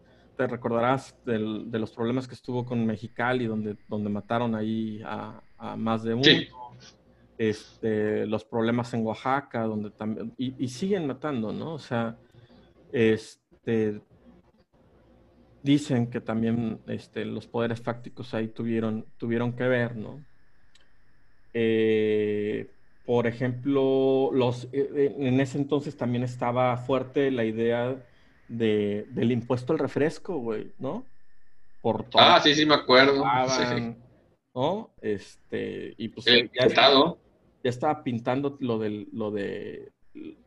te 0.41 0.47
recordarás 0.47 1.15
del, 1.27 1.71
de 1.71 1.79
los 1.79 1.91
problemas 1.91 2.27
que 2.27 2.33
estuvo 2.33 2.65
con 2.65 2.87
Mexicali, 2.87 3.45
donde, 3.45 3.77
donde 3.87 4.09
mataron 4.09 4.55
ahí 4.55 5.03
a, 5.05 5.39
más 5.77 6.03
de 6.03 6.15
uno. 6.15 6.25
Este, 7.37 8.27
los 8.27 8.43
problemas 8.47 8.95
en 8.95 9.05
Oaxaca, 9.05 9.65
donde 9.65 9.91
también, 9.91 10.33
y, 10.39 10.55
y 10.65 10.69
siguen 10.69 11.07
matando, 11.07 11.53
¿no? 11.53 11.75
O 11.75 11.79
sea, 11.79 12.17
este, 12.91 14.01
dicen 15.63 16.07
que 16.07 16.23
también 16.23 16.81
este, 16.87 17.27
los 17.27 17.47
poderes 17.47 17.83
fácticos 17.83 18.33
ahí 18.33 18.49
tuvieron, 18.49 19.05
tuvieron 19.19 19.53
que 19.53 19.69
ver, 19.69 19.95
¿no? 19.95 20.25
Eh, 21.53 22.67
por 23.05 23.27
ejemplo, 23.27 24.31
los, 24.33 24.65
eh, 24.73 24.89
eh, 24.95 25.17
en 25.19 25.39
ese 25.39 25.59
entonces 25.59 25.99
también 25.99 26.25
estaba 26.25 26.79
fuerte 26.79 27.31
la 27.31 27.45
idea 27.45 28.03
de, 28.51 29.07
del 29.11 29.31
impuesto 29.31 29.73
al 29.73 29.79
refresco, 29.79 30.37
güey, 30.39 30.73
¿no? 30.79 31.07
Por 31.81 32.07
ah, 32.15 32.41
sí, 32.43 32.55
sí, 32.55 32.67
me 32.67 32.75
acuerdo. 32.75 33.25
¿No? 34.53 34.91
Este, 35.01 35.95
y 35.97 36.09
pues 36.09 36.27
ya, 36.27 36.67
estaba, 36.67 37.15
ya 37.63 37.71
estaba 37.71 38.03
pintando 38.03 38.57
lo 38.61 38.79
del, 38.79 39.09
lo 39.13 39.31
de, 39.31 39.93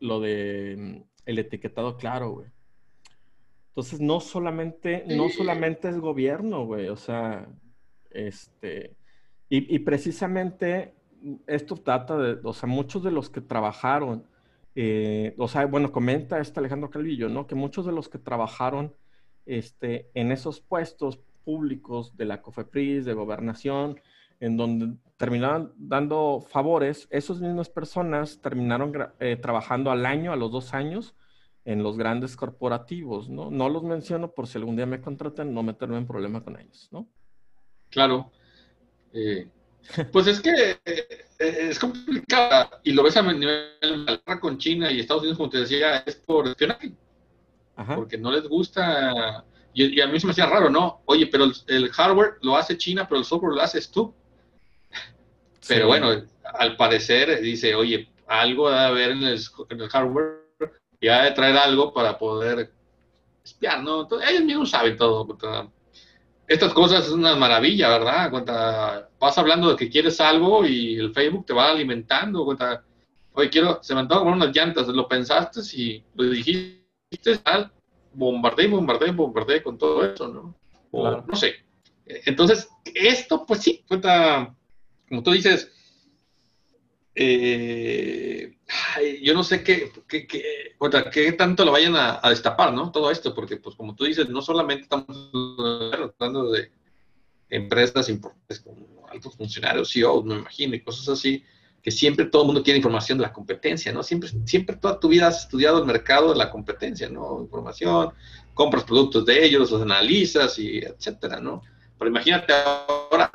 lo 0.00 0.20
de 0.20 0.76
mm, 0.78 1.02
el 1.24 1.38
etiquetado 1.38 1.96
claro, 1.96 2.30
güey. 2.30 2.48
Entonces, 3.68 4.00
no 4.00 4.20
solamente, 4.20 5.04
no 5.08 5.28
solamente 5.30 5.88
es 5.88 5.98
gobierno, 5.98 6.64
güey, 6.66 6.88
o 6.88 6.96
sea, 6.96 7.48
este, 8.10 8.96
y, 9.48 9.78
precisamente 9.80 10.94
esto 11.46 11.76
trata 11.76 12.16
de, 12.16 12.38
o 12.44 12.52
sea, 12.52 12.68
muchos 12.68 13.02
de 13.02 13.10
los 13.10 13.30
que 13.30 13.40
trabajaron, 13.40 14.26
eh, 14.74 15.34
o 15.38 15.48
sea, 15.48 15.66
bueno, 15.66 15.92
comenta 15.92 16.40
este 16.40 16.60
Alejandro 16.60 16.90
Calvillo, 16.90 17.28
¿no? 17.28 17.46
Que 17.46 17.54
muchos 17.54 17.86
de 17.86 17.92
los 17.92 18.08
que 18.08 18.18
trabajaron 18.18 18.94
este, 19.46 20.10
en 20.14 20.32
esos 20.32 20.60
puestos 20.60 21.20
públicos 21.44 22.16
de 22.16 22.24
la 22.24 22.42
COFEPRIS, 22.42 23.04
de 23.04 23.14
gobernación, 23.14 24.00
en 24.40 24.56
donde 24.56 24.96
terminaban 25.16 25.72
dando 25.76 26.40
favores, 26.40 27.06
esas 27.10 27.40
mismas 27.40 27.68
personas 27.68 28.40
terminaron 28.40 28.92
eh, 29.20 29.36
trabajando 29.36 29.90
al 29.90 30.06
año, 30.06 30.32
a 30.32 30.36
los 30.36 30.50
dos 30.50 30.74
años, 30.74 31.14
en 31.64 31.82
los 31.82 31.96
grandes 31.96 32.36
corporativos, 32.36 33.30
¿no? 33.30 33.50
No 33.50 33.68
los 33.68 33.84
menciono 33.84 34.32
por 34.32 34.46
si 34.46 34.58
algún 34.58 34.76
día 34.76 34.86
me 34.86 35.00
contratan, 35.00 35.54
no 35.54 35.62
meterme 35.62 35.96
en 35.96 36.06
problema 36.06 36.42
con 36.42 36.60
ellos, 36.60 36.88
¿no? 36.92 37.08
Claro. 37.90 38.32
Eh, 39.12 39.48
pues 40.12 40.26
es 40.26 40.40
que 40.40 40.78
eh, 40.84 41.06
es 41.38 41.78
complicado 41.78 42.70
y 42.82 42.92
lo 42.92 43.02
ves 43.02 43.16
a 43.16 43.22
nivel 43.22 44.20
con 44.40 44.58
China 44.58 44.90
y 44.90 45.00
Estados 45.00 45.22
Unidos, 45.22 45.38
como 45.38 45.50
te 45.50 45.58
decía, 45.58 45.98
es 46.06 46.16
por 46.16 46.48
espionaje. 46.48 46.92
Porque 47.94 48.16
no 48.16 48.30
les 48.30 48.46
gusta. 48.46 49.44
Y, 49.72 50.00
a 50.00 50.06
mí 50.06 50.20
se 50.20 50.26
me 50.26 50.30
hacía 50.30 50.46
raro, 50.46 50.70
¿no? 50.70 51.02
Oye, 51.06 51.26
pero 51.26 51.50
el, 51.66 51.90
hardware 51.90 52.36
lo 52.42 52.56
hace 52.56 52.78
China, 52.78 53.08
pero 53.08 53.18
el 53.18 53.24
software 53.24 53.54
lo 53.54 53.60
haces 53.60 53.90
tú. 53.90 54.14
Pero 55.66 55.88
bueno, 55.88 56.10
al 56.58 56.76
parecer 56.76 57.40
dice, 57.40 57.74
oye, 57.74 58.08
algo 58.28 58.70
debe 58.70 58.82
haber 58.82 59.10
en 59.12 59.24
el, 59.24 59.40
en 59.70 59.80
el 59.80 59.88
hardware 59.88 60.44
y 61.00 61.08
ha 61.08 61.24
de 61.24 61.32
traer 61.32 61.56
algo 61.56 61.92
para 61.92 62.16
poder 62.16 62.70
espiar, 63.44 63.82
¿no? 63.82 64.02
Entonces, 64.02 64.30
ellos 64.30 64.44
mismos 64.44 64.70
saben 64.70 64.96
todo. 64.96 65.26
Estas 66.46 66.74
cosas 66.74 67.06
es 67.06 67.12
una 67.12 67.36
maravilla, 67.36 67.88
¿verdad? 67.88 68.30
Cuenta, 68.30 69.08
vas 69.18 69.38
hablando 69.38 69.70
de 69.70 69.76
que 69.76 69.88
quieres 69.88 70.20
algo 70.20 70.66
y 70.66 70.96
el 70.96 71.12
Facebook 71.12 71.46
te 71.46 71.54
va 71.54 71.70
alimentando. 71.70 72.44
Cuenta, 72.44 72.84
oye, 73.32 73.48
quiero, 73.48 73.82
se 73.82 73.94
me 73.94 74.00
antoja 74.00 74.24
con 74.24 74.34
unas 74.34 74.54
llantas, 74.54 74.88
lo 74.88 75.08
pensaste 75.08 75.60
y 75.74 76.04
lo 76.14 76.24
dijiste, 76.24 76.82
tal, 77.42 77.72
bombardé, 78.12 78.66
bombardé, 78.66 79.10
bombardé 79.10 79.62
con 79.62 79.78
todo 79.78 80.04
eso, 80.04 80.28
¿no? 80.28 80.54
O, 80.90 81.22
No 81.22 81.36
sé. 81.36 81.54
Entonces, 82.06 82.68
esto, 82.84 83.46
pues 83.46 83.62
sí, 83.62 83.82
cuenta, 83.88 84.54
como 85.08 85.22
tú 85.22 85.32
dices, 85.32 85.72
eh, 87.14 88.53
yo 89.22 89.34
no 89.34 89.44
sé 89.44 89.62
qué, 89.62 89.92
qué, 90.08 90.26
qué, 90.26 91.32
tanto 91.32 91.64
lo 91.64 91.72
vayan 91.72 91.94
a, 91.96 92.20
destapar, 92.28 92.72
¿no? 92.72 92.90
Todo 92.90 93.10
esto, 93.10 93.34
porque, 93.34 93.56
pues, 93.56 93.76
como 93.76 93.94
tú 93.94 94.04
dices, 94.04 94.28
no 94.28 94.42
solamente 94.42 94.84
estamos 94.84 95.30
hablando 95.92 96.50
de 96.50 96.70
empresas 97.50 98.08
importantes 98.08 98.60
como 98.60 99.06
altos 99.08 99.36
funcionarios, 99.36 99.92
CEOs, 99.92 100.24
me 100.24 100.36
imagino, 100.36 100.74
y 100.74 100.80
cosas 100.80 101.08
así, 101.08 101.44
que 101.82 101.90
siempre 101.90 102.24
todo 102.24 102.42
el 102.42 102.46
mundo 102.46 102.62
quiere 102.62 102.78
información 102.78 103.18
de 103.18 103.22
la 103.22 103.32
competencia, 103.32 103.92
¿no? 103.92 104.02
Siempre, 104.02 104.30
siempre 104.46 104.76
toda 104.76 104.98
tu 104.98 105.08
vida 105.08 105.28
has 105.28 105.44
estudiado 105.44 105.78
el 105.78 105.84
mercado 105.84 106.32
de 106.32 106.38
la 106.38 106.50
competencia, 106.50 107.08
¿no? 107.10 107.42
Información, 107.42 108.12
compras 108.54 108.84
productos 108.84 109.26
de 109.26 109.44
ellos, 109.44 109.70
los 109.70 109.82
analizas 109.82 110.58
y 110.58 110.78
etcétera, 110.78 111.40
¿no? 111.40 111.62
Pero 111.98 112.10
imagínate 112.10 112.54
ahora 112.54 113.30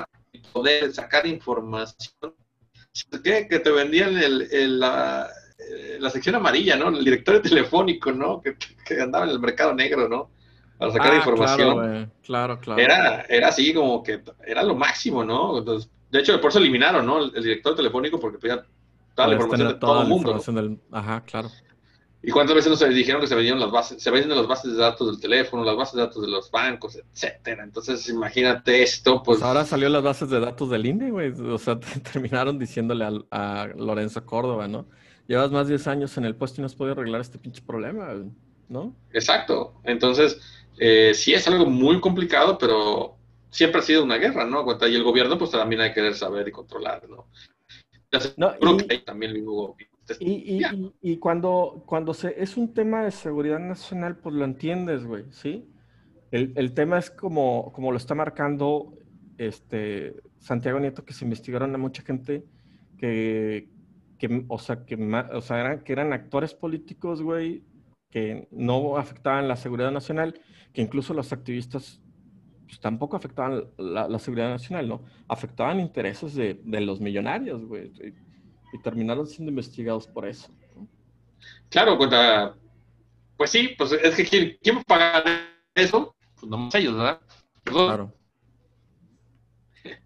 poder 0.51 0.91
sacar 0.91 1.27
información 1.27 2.33
¿Qué? 3.23 3.47
Que 3.47 3.59
te 3.59 3.71
vendían 3.71 4.17
el, 4.17 4.79
la, 4.79 5.29
eh, 5.59 5.97
la, 5.99 6.09
sección 6.09 6.35
amarilla, 6.35 6.75
¿no? 6.75 6.89
El 6.89 7.03
directorio 7.03 7.41
telefónico, 7.41 8.11
¿no? 8.11 8.41
Que, 8.41 8.55
que, 8.85 9.01
andaba 9.01 9.25
en 9.25 9.31
el 9.31 9.39
mercado 9.39 9.73
negro, 9.73 10.07
¿no? 10.07 10.29
Para 10.77 10.91
sacar 10.91 11.11
ah, 11.11 11.17
información. 11.17 12.11
Claro, 12.23 12.59
claro, 12.59 12.81
Era, 12.81 13.25
era 13.27 13.49
así 13.49 13.73
como 13.73 14.01
que 14.01 14.21
era 14.45 14.63
lo 14.63 14.75
máximo, 14.75 15.23
¿no? 15.23 15.57
Entonces, 15.57 15.89
de 16.09 16.19
hecho, 16.19 16.39
por 16.39 16.49
eso 16.49 16.59
eliminaron, 16.59 17.05
¿no? 17.05 17.23
El, 17.23 17.43
director 17.43 17.75
telefónico 17.75 18.19
porque 18.19 18.37
podía 18.37 18.65
toda 19.15 19.27
la 19.27 19.33
información 19.35 19.67
de 19.67 19.73
todo 19.75 20.01
el 20.01 20.07
mundo. 20.07 20.39
Del... 20.39 20.79
Ajá, 20.91 21.23
claro. 21.25 21.49
¿Y 22.21 22.31
cuántas 22.31 22.55
veces 22.55 22.69
nos 22.69 22.93
dijeron 22.93 23.21
que 23.21 23.27
se 23.27 23.35
vendían 23.35 23.59
las 23.59 23.71
bases, 23.71 24.03
se 24.03 24.11
venden 24.11 24.37
las 24.37 24.47
bases 24.47 24.73
de 24.73 24.77
datos 24.77 25.07
del 25.07 25.21
teléfono, 25.21 25.63
las 25.63 25.77
bases 25.77 25.95
de 25.95 26.01
datos 26.01 26.21
de 26.21 26.27
los 26.27 26.51
bancos, 26.51 26.97
etcétera? 26.97 27.63
Entonces, 27.63 28.09
imagínate 28.09 28.83
esto, 28.83 29.23
pues. 29.23 29.39
pues 29.39 29.47
ahora 29.47 29.63
salió 29.63 29.87
las 29.87 30.03
bases 30.03 30.29
de 30.29 30.41
datos 30.41 30.69
del 30.69 30.85
INE, 30.85 31.11
güey. 31.11 31.31
O 31.31 31.57
sea, 31.57 31.79
terminaron 32.11 32.59
diciéndole 32.59 33.23
a, 33.31 33.69
Lorenzo 33.75 34.25
Córdoba, 34.25 34.67
¿no? 34.67 34.85
Llevas 35.27 35.51
más 35.51 35.67
de 35.67 35.75
10 35.75 35.87
años 35.87 36.17
en 36.17 36.25
el 36.25 36.35
puesto 36.35 36.59
y 36.59 36.61
no 36.61 36.65
has 36.65 36.75
podido 36.75 36.93
arreglar 36.93 37.21
este 37.21 37.37
pinche 37.37 37.61
problema, 37.61 38.13
¿no? 38.67 38.93
Exacto. 39.13 39.75
Entonces, 39.85 40.41
eh, 40.77 41.13
sí 41.13 41.33
es 41.33 41.47
algo 41.47 41.67
muy 41.67 42.01
complicado, 42.01 42.57
pero 42.57 43.15
siempre 43.49 43.79
ha 43.79 43.83
sido 43.83 44.03
una 44.03 44.17
guerra, 44.17 44.45
¿no? 44.45 44.65
Y 44.87 44.95
el 44.95 45.03
gobierno, 45.03 45.37
pues 45.37 45.51
también 45.51 45.81
hay 45.81 45.89
que 45.89 45.95
querer 45.95 46.15
saber 46.15 46.47
y 46.47 46.51
controlar, 46.51 47.07
¿no? 47.07 47.27
no 48.37 48.77
y... 48.89 48.97
también 48.99 49.33
vivo 49.33 49.75
y, 50.19 50.61
y, 51.01 51.17
cuando, 51.17 51.83
cuando 51.85 52.13
se, 52.13 52.41
es 52.41 52.57
un 52.57 52.73
tema 52.73 53.03
de 53.03 53.11
seguridad 53.11 53.59
nacional, 53.59 54.17
pues 54.17 54.35
lo 54.35 54.45
entiendes, 54.45 55.05
güey, 55.05 55.25
¿sí? 55.31 55.69
El, 56.31 56.53
el, 56.55 56.73
tema 56.73 56.97
es 56.97 57.09
como, 57.09 57.71
como 57.73 57.91
lo 57.91 57.97
está 57.97 58.15
marcando 58.15 58.93
este, 59.37 60.15
Santiago 60.37 60.79
Nieto, 60.79 61.05
que 61.05 61.13
se 61.13 61.25
investigaron 61.25 61.73
a 61.73 61.77
mucha 61.77 62.03
gente 62.03 62.45
que, 62.97 63.69
que 64.17 64.45
o 64.47 64.59
sea, 64.59 64.85
que, 64.85 64.95
o 65.33 65.41
sea, 65.41 65.59
eran, 65.59 65.83
que 65.83 65.93
eran 65.93 66.13
actores 66.13 66.53
políticos, 66.53 67.21
güey, 67.21 67.63
que 68.09 68.47
no 68.51 68.97
afectaban 68.97 69.47
la 69.47 69.55
seguridad 69.55 69.91
nacional, 69.91 70.39
que 70.73 70.81
incluso 70.81 71.13
los 71.13 71.31
activistas 71.33 72.01
pues, 72.65 72.79
tampoco 72.79 73.15
afectaban 73.17 73.65
la, 73.77 74.07
la, 74.07 74.19
seguridad 74.19 74.49
nacional, 74.49 74.87
¿no? 74.87 75.03
Afectaban 75.27 75.79
intereses 75.79 76.35
de, 76.35 76.59
de 76.63 76.81
los 76.81 76.99
millonarios, 76.99 77.65
güey 77.65 77.91
y 78.73 78.79
terminaron 78.79 79.27
siendo 79.27 79.49
investigados 79.49 80.07
por 80.07 80.27
eso. 80.27 80.51
Claro, 81.69 81.97
pues 83.37 83.51
sí, 83.51 83.75
pues 83.77 83.91
es 83.91 84.15
que 84.15 84.25
¿quién, 84.25 84.57
quién 84.61 84.77
va 84.77 84.81
a 84.81 84.83
pagar 84.83 85.23
eso? 85.75 86.15
Pues 86.35 86.49
no 86.49 86.57
más 86.57 86.75
ellos, 86.75 86.95
¿verdad? 86.95 87.21
Claro. 87.63 88.13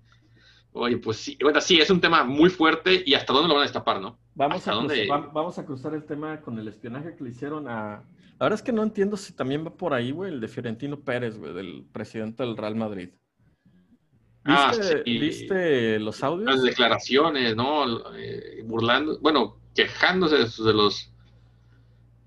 Oye, 0.73 0.97
pues 0.97 1.17
sí, 1.17 1.37
bueno, 1.41 1.61
sí, 1.61 1.79
es 1.79 1.89
un 1.89 2.01
tema 2.01 2.23
muy 2.23 2.49
fuerte 2.49 3.03
y 3.05 3.13
hasta 3.13 3.33
dónde 3.33 3.47
lo 3.47 3.55
van 3.55 3.61
a 3.61 3.65
destapar, 3.65 4.01
¿no? 4.01 4.19
Vamos, 4.35 4.67
a 4.67 4.71
cruzar, 4.71 5.31
vamos 5.31 5.59
a 5.59 5.65
cruzar 5.65 5.93
el 5.93 6.05
tema 6.05 6.41
con 6.41 6.57
el 6.57 6.67
espionaje 6.67 7.15
que 7.15 7.23
le 7.23 7.29
hicieron 7.29 7.67
a... 7.67 8.03
La 8.39 8.45
verdad 8.45 8.59
es 8.59 8.63
que 8.63 8.73
no 8.73 8.81
entiendo 8.81 9.15
si 9.15 9.33
también 9.33 9.65
va 9.65 9.69
por 9.69 9.93
ahí, 9.93 10.11
güey, 10.11 10.31
el 10.31 10.41
de 10.41 10.47
Fiorentino 10.47 10.99
Pérez, 10.99 11.37
güey, 11.37 11.53
del 11.53 11.85
presidente 11.91 12.43
del 12.43 12.57
Real 12.57 12.75
Madrid. 12.75 13.09
Ah, 14.45 14.73
¿Viste, 15.05 15.99
los 15.99 16.23
audios? 16.23 16.49
Las 16.49 16.63
declaraciones, 16.63 17.55
¿no? 17.55 18.13
Eh, 18.15 18.61
burlando, 18.65 19.19
bueno, 19.19 19.57
quejándose 19.73 20.37
de, 20.37 20.73
los... 20.73 21.11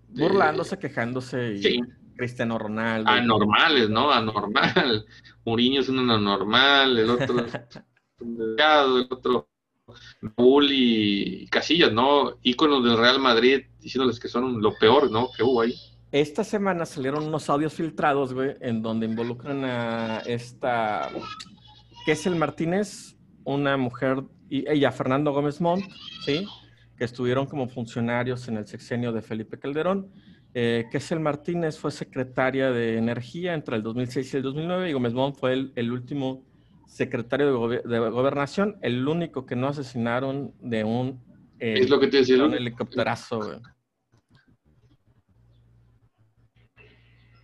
Burlándose, 0.09 0.79
quejándose. 0.79 1.55
Y... 1.55 1.63
Sí. 1.63 1.81
Cristiano 2.17 2.59
Ronaldo. 2.59 3.11
Anormales, 3.11 3.91
¿no? 3.91 4.11
Anormal. 4.11 5.05
Mourinho 5.45 5.81
es 5.81 5.89
un 5.89 6.11
anormal, 6.11 6.99
el 6.99 7.11
otro 7.11 7.47
el 8.19 9.07
otro 9.11 9.49
Raúl 10.23 10.69
y 10.71 11.47
Casillas, 11.49 11.93
¿no? 11.93 12.39
Íconos 12.43 12.83
del 12.85 12.99
Real 12.99 13.21
Madrid 13.21 13.67
diciéndoles 13.79 14.19
que 14.19 14.29
son 14.29 14.61
lo 14.61 14.75
peor, 14.79 15.11
¿no? 15.11 15.29
Que 15.37 15.43
hubo 15.43 15.61
ahí. 15.61 15.75
Esta 16.11 16.45
semana 16.45 16.87
salieron 16.87 17.25
unos 17.25 17.49
audios 17.51 17.75
filtrados, 17.75 18.33
güey, 18.33 18.57
en 18.61 18.83
donde 18.83 19.07
involucran 19.07 19.65
a 19.65 20.21
esta 20.21 21.11
el 22.07 22.37
Martínez, 22.37 23.17
una 23.45 23.77
mujer, 23.77 24.23
y 24.49 24.69
ella, 24.71 24.93
Fernando 24.93 25.33
Gómez 25.33 25.61
Montt, 25.61 25.85
¿sí? 26.25 26.47
Que 26.97 27.05
estuvieron 27.05 27.47
como 27.47 27.69
funcionarios 27.69 28.47
en 28.49 28.57
el 28.57 28.67
sexenio 28.67 29.13
de 29.13 29.23
Felipe 29.23 29.59
Calderón. 29.59 30.13
Eh, 30.55 30.85
el 31.11 31.21
Martínez 31.21 31.79
fue 31.79 31.91
secretaria 31.91 32.71
de 32.71 32.97
Energía 32.97 33.55
entre 33.55 33.77
el 33.77 33.83
2006 33.83 34.33
y 34.33 34.37
el 34.37 34.43
2009 34.45 34.89
y 34.89 34.93
Gómez 34.93 35.13
Montt 35.13 35.37
fue 35.37 35.71
el, 35.75 35.93
último 35.93 36.45
secretario 36.87 37.69
de, 37.69 37.99
Gobernación, 37.99 38.79
el 38.83 39.07
único 39.07 39.45
que 39.45 39.57
no 39.57 39.69
asesinaron 39.69 40.55
de 40.61 40.85
un, 40.85 41.21
eh, 41.59 41.75
¿Es 41.81 41.91
lo 41.91 41.99
que 41.99 42.07
te 42.07 42.19
decía, 42.19 42.43
un 42.43 42.55
helicópterazo. 42.55 43.39
Güey. 43.39 43.59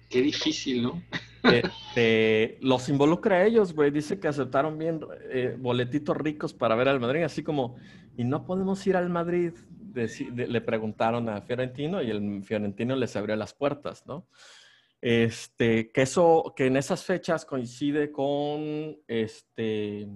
Qué 0.09 0.23
difícil, 0.23 0.85
¿no? 0.85 1.03
Este, 1.43 2.59
los 2.61 2.89
involucra 2.89 3.37
a 3.37 3.45
ellos, 3.45 3.75
güey. 3.75 3.91
Dice 3.91 4.21
que 4.21 4.29
aceptaron 4.29 4.79
bien 4.79 5.01
eh, 5.31 5.57
boletitos 5.59 6.17
ricos 6.17 6.55
para 6.55 6.75
ver 6.75 6.89
al 6.89 7.01
Madrid, 7.01 7.23
así 7.23 7.43
como, 7.43 7.77
y 8.17 8.25
no 8.25 8.45
podemos 8.45 8.87
ir 8.87 8.97
al 8.97 9.11
Madrid. 9.11 9.53
le 9.95 10.61
preguntaron 10.61 11.29
a 11.29 11.43
Fiorentino 11.43 12.03
y 12.03 12.11
el 12.11 12.43
Fiorentino 12.45 12.97
les 12.97 13.15
abrió 13.17 13.37
las 13.37 13.55
puertas, 13.55 14.07
¿no? 14.07 14.27
Este, 15.03 15.91
que 15.91 16.03
eso, 16.03 16.55
que 16.57 16.67
en 16.67 16.77
esas 16.77 17.05
fechas 17.05 17.45
coincide 17.45 18.13
con, 18.13 18.97
este, 19.09 20.09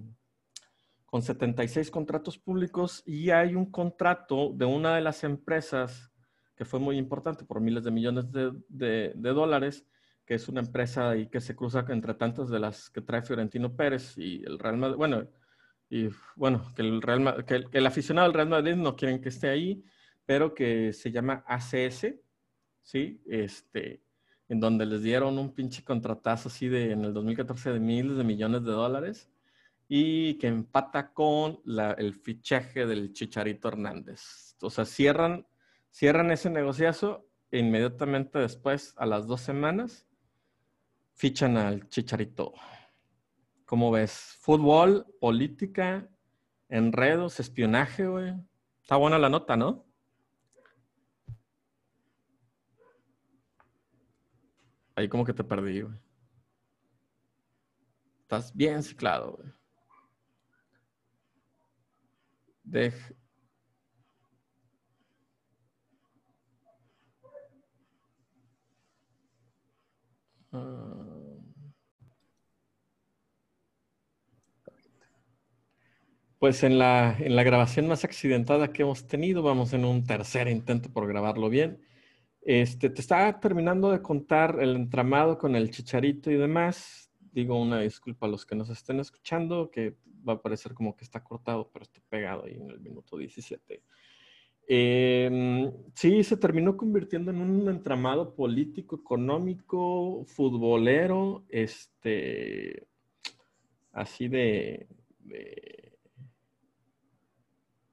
con 1.06 1.22
76 1.22 1.90
contratos 1.90 2.38
públicos 2.38 3.02
y 3.04 3.30
hay 3.30 3.56
un 3.56 3.72
contrato 3.72 4.52
de 4.54 4.64
una 4.64 4.94
de 4.94 5.00
las 5.00 5.24
empresas 5.24 6.12
que 6.54 6.64
fue 6.64 6.78
muy 6.78 6.98
importante 6.98 7.44
por 7.44 7.60
miles 7.60 7.82
de 7.82 7.90
millones 7.90 8.26
de, 8.30 9.12
dólares, 9.14 9.84
que 10.26 10.34
es 10.34 10.48
una 10.48 10.60
empresa 10.60 11.10
ahí 11.10 11.28
que 11.28 11.40
se 11.40 11.54
cruza 11.56 11.84
entre 11.88 12.14
tantas 12.14 12.50
de 12.50 12.58
las 12.58 12.90
que 12.90 13.00
trae 13.00 13.22
Fiorentino 13.22 13.74
Pérez 13.74 14.18
y 14.18 14.42
el 14.44 14.58
Real 14.58 14.76
Madrid. 14.76 14.96
Bueno, 14.96 15.28
y 15.88 16.08
bueno, 16.34 16.64
que 16.74 16.82
el, 16.82 17.00
Real, 17.00 17.44
que 17.46 17.64
el, 17.70 17.86
aficionado 17.86 18.26
del 18.26 18.34
Real 18.34 18.48
Madrid 18.48 18.74
no 18.74 18.96
quieren 18.96 19.20
que 19.20 19.28
esté 19.28 19.48
ahí, 19.48 19.84
pero 20.24 20.52
que 20.54 20.92
se 20.92 21.12
llama 21.12 21.44
ACS, 21.46 22.14
¿sí? 22.82 23.22
Este, 23.26 24.02
en 24.48 24.60
donde 24.60 24.84
les 24.84 25.02
dieron 25.02 25.38
un 25.38 25.54
pinche 25.54 25.84
contratazo 25.84 26.48
así 26.48 26.68
de 26.68 26.92
en 26.92 27.04
el 27.04 27.14
2014 27.14 27.72
de 27.72 27.80
miles 27.80 28.16
de 28.16 28.24
millones 28.24 28.64
de 28.64 28.72
dólares 28.72 29.30
y 29.88 30.34
que 30.34 30.48
empata 30.48 31.12
con 31.12 31.60
el 31.98 32.14
fichaje 32.14 32.86
del 32.86 33.12
Chicharito 33.12 33.68
Hernández. 33.68 34.56
O 34.60 34.68
sea, 34.68 34.84
cierran 34.84 35.46
Cierran 35.96 36.30
ese 36.30 36.50
negociazo 36.50 37.26
e 37.50 37.58
inmediatamente 37.58 38.38
después, 38.38 38.92
a 38.98 39.06
las 39.06 39.26
dos 39.26 39.40
semanas, 39.40 40.05
fichan 41.16 41.56
al 41.56 41.88
Chicharito. 41.88 42.52
¿Cómo 43.64 43.90
ves? 43.90 44.36
Fútbol, 44.40 45.06
política, 45.18 46.08
enredos, 46.68 47.40
espionaje, 47.40 48.06
güey. 48.06 48.34
Está 48.82 48.96
buena 48.96 49.18
la 49.18 49.28
nota, 49.28 49.56
¿no? 49.56 49.84
Ahí 54.94 55.08
como 55.08 55.24
que 55.24 55.34
te 55.34 55.42
perdí, 55.42 55.80
güey. 55.80 55.98
Estás 58.22 58.54
bien 58.54 58.82
ciclado, 58.82 59.32
güey. 59.32 59.52
Deja. 62.62 63.14
Pues 76.38 76.62
en 76.62 76.78
la, 76.78 77.16
en 77.18 77.34
la 77.34 77.42
grabación 77.44 77.86
más 77.88 78.04
accidentada 78.04 78.72
que 78.72 78.82
hemos 78.82 79.06
tenido, 79.06 79.42
vamos 79.42 79.72
en 79.72 79.84
un 79.84 80.04
tercer 80.04 80.48
intento 80.48 80.90
por 80.90 81.06
grabarlo 81.08 81.48
bien. 81.48 81.80
Este, 82.42 82.90
te 82.90 83.00
estaba 83.00 83.40
terminando 83.40 83.90
de 83.90 84.02
contar 84.02 84.58
el 84.60 84.76
entramado 84.76 85.38
con 85.38 85.56
el 85.56 85.70
chicharito 85.70 86.30
y 86.30 86.36
demás. 86.36 87.10
Digo 87.32 87.60
una 87.60 87.80
disculpa 87.80 88.26
a 88.26 88.30
los 88.30 88.44
que 88.44 88.54
nos 88.54 88.68
estén 88.68 89.00
escuchando, 89.00 89.70
que 89.70 89.96
va 90.26 90.34
a 90.34 90.42
parecer 90.42 90.74
como 90.74 90.94
que 90.94 91.04
está 91.04 91.24
cortado, 91.24 91.70
pero 91.72 91.84
está 91.84 92.00
pegado 92.08 92.44
ahí 92.44 92.54
en 92.54 92.70
el 92.70 92.80
minuto 92.80 93.16
17. 93.16 93.82
Em, 94.68 95.72
sí, 95.94 96.22
se 96.22 96.36
terminó 96.36 96.76
convirtiendo 96.76 97.30
en 97.30 97.40
un 97.40 97.68
entramado 97.68 98.34
político, 98.34 98.96
económico, 98.96 100.24
futbolero, 100.26 101.44
este, 101.48 102.86
así 103.92 104.28
de, 104.28 104.88
de, 105.20 105.85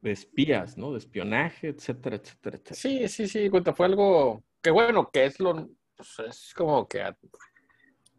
espías, 0.04 0.78
¿no? 0.78 0.92
De 0.92 0.98
espionaje, 1.00 1.70
etcétera, 1.70 2.18
etcétera, 2.18 2.58
etcétera. 2.58 2.76
Sí, 2.76 3.08
sí, 3.08 3.28
sí, 3.28 3.50
cuenta, 3.50 3.74
fue 3.74 3.86
algo 3.86 4.44
que 4.62 4.72
bueno, 4.72 5.10
que 5.12 5.26
es 5.26 5.40
lo, 5.40 5.70
pues, 5.96 6.20
es 6.28 6.54
como 6.56 6.88
que, 6.88 7.16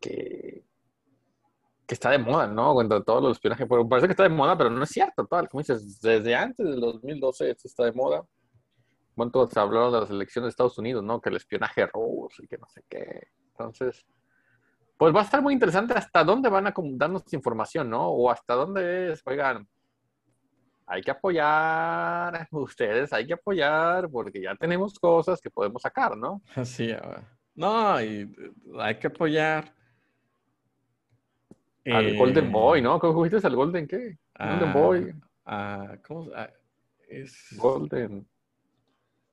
que, 0.00 0.64
que 1.86 1.94
está 1.94 2.10
de 2.10 2.18
moda, 2.18 2.46
¿no? 2.46 2.74
Cuando 2.74 3.02
todos 3.02 3.22
los 3.22 3.32
espionajes, 3.32 3.66
parece 3.88 4.08
que 4.08 4.12
está 4.12 4.24
de 4.24 4.28
moda, 4.30 4.56
pero 4.56 4.70
no 4.70 4.82
es 4.82 4.90
cierto, 4.90 5.26
todo, 5.26 5.46
como 5.48 5.60
dices, 5.60 6.00
desde 6.00 6.34
antes 6.34 6.66
del 6.66 6.80
2012 6.80 7.50
esto 7.50 7.68
está 7.68 7.84
de 7.84 7.92
moda 7.92 8.24
cuánto 9.14 9.46
se 9.46 9.60
habló 9.60 9.90
de 9.90 10.00
las 10.00 10.10
elecciones 10.10 10.46
de 10.46 10.50
Estados 10.50 10.78
Unidos, 10.78 11.02
¿no? 11.02 11.20
Que 11.20 11.30
el 11.30 11.36
espionaje 11.36 11.86
ruso 11.86 12.42
y 12.42 12.48
que 12.48 12.58
no 12.58 12.66
sé 12.68 12.84
qué. 12.88 13.28
Entonces, 13.50 14.04
pues 14.96 15.14
va 15.14 15.20
a 15.20 15.24
estar 15.24 15.42
muy 15.42 15.54
interesante 15.54 15.94
hasta 15.94 16.24
dónde 16.24 16.48
van 16.48 16.66
a 16.66 16.74
darnos 16.76 17.32
información, 17.32 17.90
¿no? 17.90 18.08
O 18.08 18.30
hasta 18.30 18.54
dónde 18.54 19.12
es, 19.12 19.22
oigan, 19.26 19.68
hay 20.86 21.02
que 21.02 21.10
apoyar, 21.10 22.48
ustedes 22.52 23.12
hay 23.12 23.26
que 23.26 23.34
apoyar 23.34 24.08
porque 24.10 24.40
ya 24.40 24.54
tenemos 24.54 24.98
cosas 24.98 25.40
que 25.40 25.50
podemos 25.50 25.82
sacar, 25.82 26.16
¿no? 26.16 26.42
Así, 26.54 26.94
no, 27.54 28.02
y 28.02 28.34
hay 28.78 28.98
que 28.98 29.06
apoyar. 29.06 29.72
Al 31.86 32.06
eh, 32.06 32.16
Golden 32.16 32.50
Boy, 32.50 32.80
¿no? 32.80 32.98
¿Cómo 32.98 33.12
fuiste 33.12 33.46
al 33.46 33.54
Golden 33.54 33.86
qué? 33.86 34.16
Golden 34.38 34.72
Boy. 34.72 35.14
¿Cómo 36.06 36.30
es? 37.08 37.54
Golden. 37.58 38.26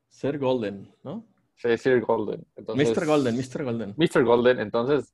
Ser 0.10 0.38
Golden, 0.38 0.94
¿no? 1.04 1.26
Sí, 1.56 1.78
Sir 1.78 2.02
Golden. 2.02 2.46
Mr. 2.58 3.06
Golden, 3.06 3.36
Mr. 3.38 3.64
Golden. 3.64 3.94
Mr. 3.96 4.24
Golden, 4.24 4.60
entonces 4.60 5.14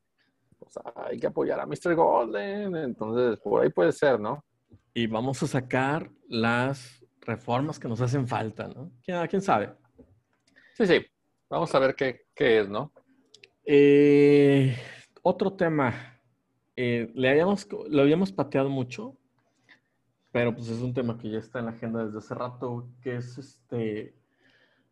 pues, 0.58 0.74
hay 0.96 1.20
que 1.20 1.28
apoyar 1.28 1.60
a 1.60 1.66
Mr. 1.66 1.94
Golden, 1.94 2.76
entonces 2.76 3.40
por 3.40 3.62
ahí 3.62 3.70
puede 3.70 3.92
ser, 3.92 4.20
¿no? 4.20 4.44
Y 4.98 5.06
vamos 5.06 5.44
a 5.44 5.46
sacar 5.46 6.10
las 6.28 7.06
reformas 7.22 7.78
que 7.78 7.88
nos 7.88 8.02
hacen 8.02 8.28
falta, 8.28 8.68
¿no? 8.68 8.92
¿Quién, 9.04 9.44
sabe? 9.44 9.76
Sí, 10.74 10.88
sí. 10.88 11.06
Vamos 11.48 11.76
a 11.76 11.78
ver 11.78 11.94
qué, 11.94 12.26
es, 12.36 12.68
¿no? 12.68 12.92
Eh, 13.64 14.76
otro 15.22 15.54
tema. 15.54 16.20
Eh, 16.76 17.12
le 17.14 17.30
habíamos, 17.30 17.68
lo 17.88 18.02
habíamos 18.02 18.32
pateado 18.32 18.70
mucho, 18.70 19.16
pero 20.32 20.56
pues 20.56 20.68
es 20.68 20.80
un 20.80 20.96
tema 20.96 21.16
que 21.16 21.30
ya 21.30 21.38
está 21.38 21.60
en 21.60 21.66
la 21.66 21.72
agenda 21.74 22.04
desde 22.04 22.18
hace 22.18 22.34
rato, 22.34 22.90
que 23.00 23.18
es 23.18 23.38
este 23.38 24.16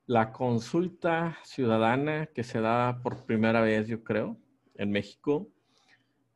la 0.05 0.31
consulta 0.31 1.35
ciudadana 1.43 2.27
que 2.27 2.43
se 2.43 2.61
da 2.61 3.01
por 3.01 3.25
primera 3.25 3.61
vez, 3.61 3.87
yo 3.87 4.03
creo, 4.03 4.37
en 4.75 4.91
México. 4.91 5.49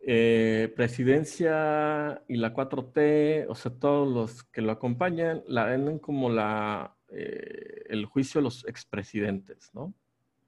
Eh, 0.01 0.71
presidencia 0.77 2.23
y 2.27 2.37
la 2.37 2.53
4T, 2.53 3.47
o 3.49 3.55
sea, 3.55 3.71
todos 3.71 4.07
los 4.07 4.43
que 4.43 4.61
lo 4.61 4.71
acompañan, 4.71 5.43
la 5.45 5.65
venden 5.65 5.99
como 5.99 6.29
la, 6.29 6.95
eh, 7.09 7.83
el 7.89 8.05
juicio 8.05 8.39
de 8.39 8.43
los 8.43 8.65
expresidentes, 8.65 9.69
¿no? 9.73 9.93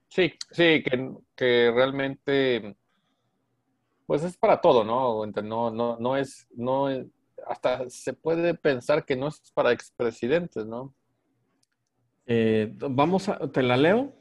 Sí, 0.08 0.34
sí, 0.52 0.84
que, 0.84 1.12
que, 1.36 1.72
realmente, 1.74 2.76
pues 4.06 4.24
es 4.24 4.38
para 4.38 4.62
todo, 4.62 4.84
¿no? 4.86 5.26
No, 5.26 5.70
no, 5.70 5.98
no 6.00 6.18
es, 6.18 6.48
no 6.56 6.88
hasta 7.46 7.90
se 7.90 8.14
puede 8.14 8.54
pensar 8.54 9.06
que 9.06 9.16
no 9.16 9.28
es 9.28 9.52
para 9.54 9.72
expresidentes, 9.72 10.66
¿no? 10.66 10.94
Eh, 12.26 12.72
vamos 12.74 13.28
a, 13.30 13.52
te 13.52 13.64
la 13.64 13.76
leo. 13.76 14.14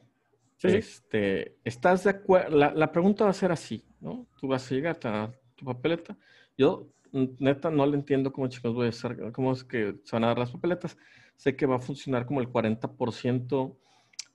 Este, 0.63 1.57
¿Estás 1.65 2.05
de 2.05 2.11
acuerdo? 2.11 2.57
La, 2.57 2.93
pregunta 2.93 3.25
va 3.25 3.31
a 3.31 3.35
ser 3.35 3.51
así, 3.51 3.85
¿no? 4.01 4.27
Tú 4.39 4.49
vas 4.49 4.71
a 4.71 4.75
llegar 4.75 4.99
a 5.05 5.33
tu 5.57 5.65
papeleta. 5.65 6.17
Yo 6.57 6.89
neta, 7.13 7.71
no 7.71 7.87
le 7.87 7.97
entiendo 7.97 8.33
cómo 8.33 8.49
chicos 8.49 8.75
voy 8.75 8.87
a 8.87 8.91
hacer, 8.91 9.33
cómo 9.33 9.53
es 9.53 9.65
que 9.65 9.97
se 10.05 10.17
van 10.17 10.25
a 10.25 10.29
dar 10.29 10.39
las 10.39 10.51
papeletas. 10.51 10.97
Sé 11.37 11.57
que 11.57 11.67
va 11.67 11.77
a 11.77 11.81
funcionar 11.81 12.27
como 12.27 12.41
el 12.41 12.49
40% 12.49 13.77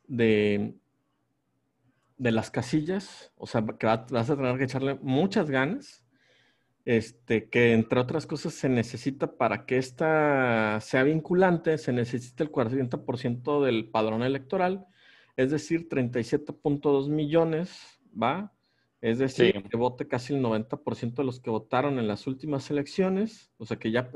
de, 0.07 0.75
de 2.17 2.31
las 2.31 2.49
casillas, 2.49 3.31
o 3.37 3.45
sea, 3.45 3.63
que 3.77 3.85
vas 3.85 4.29
a 4.29 4.35
tener 4.35 4.57
que 4.57 4.63
echarle 4.63 4.95
muchas 5.01 5.49
ganas. 5.49 6.01
Este, 6.85 7.49
que 7.49 7.73
entre 7.73 7.99
otras 7.99 8.27
cosas 8.27 8.53
se 8.53 8.69
necesita 8.69 9.37
para 9.37 9.65
que 9.65 9.77
esta 9.77 10.79
sea 10.81 11.01
vinculante, 11.01 11.79
se 11.79 11.91
necesita 11.91 12.43
el 12.43 12.51
40% 12.51 13.63
del 13.63 13.89
padrón 13.89 14.21
electoral, 14.21 14.85
es 15.35 15.51
decir, 15.51 15.87
37.2 15.89 17.09
millones, 17.09 17.99
¿va? 18.21 18.53
Es 19.01 19.19
decir, 19.19 19.63
que 19.69 19.77
vote 19.77 20.07
casi 20.07 20.33
el 20.33 20.41
90% 20.41 21.15
de 21.15 21.23
los 21.23 21.39
que 21.39 21.49
votaron 21.49 21.99
en 21.99 22.07
las 22.07 22.25
últimas 22.27 22.71
elecciones, 22.71 23.51
o 23.57 23.65
sea 23.65 23.77
que 23.77 23.91
ya, 23.91 24.09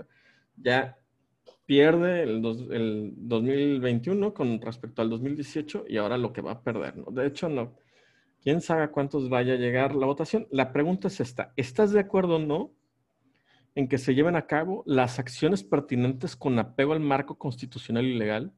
ya 0.56 0.98
pierde 1.66 2.24
el, 2.24 2.44
el 2.72 3.14
2021 3.16 4.34
con 4.34 4.60
respecto 4.62 5.02
al 5.02 5.10
2018 5.10 5.86
y 5.88 5.98
ahora 5.98 6.18
lo 6.18 6.34
que 6.34 6.42
va 6.42 6.54
a 6.54 6.64
perder, 6.64 6.98
¿no? 6.98 7.12
De 7.12 7.28
hecho, 7.28 7.50
no. 7.50 7.76
¿Quién 8.42 8.62
sabe 8.62 8.84
a 8.84 8.92
cuántos 8.92 9.30
vaya 9.30 9.54
a 9.54 9.58
llegar 9.58 9.94
la 9.94 10.06
votación? 10.06 10.48
La 10.50 10.72
pregunta 10.72 11.10
es 11.10 11.20
esta. 11.20 11.54
¿Estás 11.58 11.92
de 11.92 12.00
acuerdo 12.00 12.38
o 12.38 12.40
no 12.40 12.74
en 13.76 13.88
que 13.88 13.98
se 13.98 14.16
lleven 14.16 14.36
a 14.36 14.48
cabo 14.48 14.84
las 14.86 15.20
acciones 15.20 15.64
pertinentes 15.64 16.36
con 16.36 16.58
apego 16.58 16.94
al 16.94 17.00
marco 17.00 17.38
constitucional 17.38 18.06
y 18.06 18.18
legal 18.18 18.54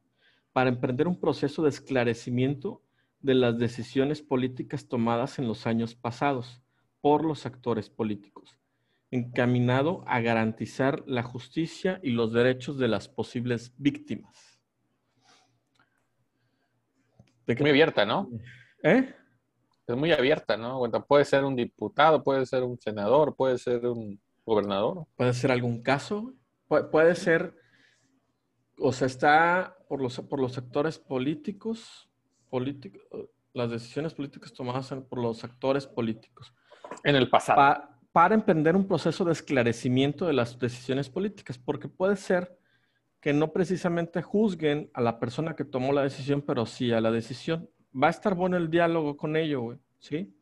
para 0.54 0.70
emprender 0.70 1.08
un 1.08 1.20
proceso 1.20 1.64
de 1.64 1.70
esclarecimiento 1.70 2.82
de 3.20 3.36
las 3.36 3.58
decisiones 3.58 4.22
políticas 4.22 4.88
tomadas 4.88 5.40
en 5.40 5.48
los 5.48 5.68
años 5.68 5.96
pasados 5.96 6.62
por 7.02 7.24
los 7.24 7.46
actores 7.46 7.90
políticos, 7.90 8.58
encaminado 9.10 10.04
a 10.08 10.22
garantizar 10.22 11.04
la 11.08 11.24
justicia 11.24 12.00
y 12.04 12.12
los 12.12 12.34
derechos 12.34 12.78
de 12.78 12.88
las 12.88 13.08
posibles 13.08 13.74
víctimas. 13.78 14.60
Es 17.48 17.60
muy 17.60 17.70
abierta, 17.70 18.06
¿no? 18.06 18.30
¿Eh? 18.84 19.14
Es 19.88 19.96
muy 19.96 20.12
abierta, 20.12 20.56
¿no? 20.56 20.82
puede 21.08 21.26
ser 21.26 21.44
un 21.44 21.56
diputado, 21.56 22.24
puede 22.24 22.46
ser 22.46 22.64
un 22.64 22.80
senador, 22.80 23.36
puede 23.36 23.58
ser 23.58 23.86
un 23.88 24.22
gobernador. 24.46 25.06
Puede 25.16 25.34
ser 25.34 25.52
algún 25.52 25.82
caso, 25.82 26.34
puede 26.68 27.16
ser, 27.16 27.54
o 28.82 28.92
sea, 28.92 29.08
está 29.08 29.78
por 29.88 30.02
los, 30.02 30.20
por 30.22 30.40
los 30.40 30.54
sectores 30.54 30.98
políticos, 30.98 32.10
las 33.54 33.70
decisiones 33.70 34.14
políticas 34.14 34.54
tomadas 34.54 34.94
por 35.10 35.20
los 35.20 35.44
actores 35.44 35.86
políticos. 35.86 36.54
En 37.04 37.16
el 37.16 37.30
pasado. 37.30 37.88
para 38.12 38.36
emprender 38.36 38.76
un 38.76 38.88
proceso 38.88 39.24
de 39.24 39.32
esclarecimiento 39.32 40.26
de 40.26 40.34
las 40.34 40.60
decisiones 40.60 41.10
políticas, 41.10 41.58
porque 41.58 41.88
puede 41.88 42.16
ser 42.16 42.58
que 43.22 43.34
no 43.34 43.54
precisamente 43.54 44.22
juzguen 44.22 44.90
a 44.94 45.02
la 45.02 45.20
persona 45.20 45.56
que 45.56 45.64
tomó 45.64 45.94
la 45.94 46.04
decisión, 46.04 46.42
pero 46.42 46.66
sí 46.66 46.92
a 46.92 47.00
la 47.00 47.12
decisión. 47.12 47.70
Va 47.96 48.08
a 48.08 48.10
estar 48.10 48.34
bueno 48.34 48.58
el 48.58 48.70
diálogo 48.70 49.16
con 49.16 49.36
ello, 49.36 49.62
güey, 49.62 49.78
¿sí? 50.00 50.36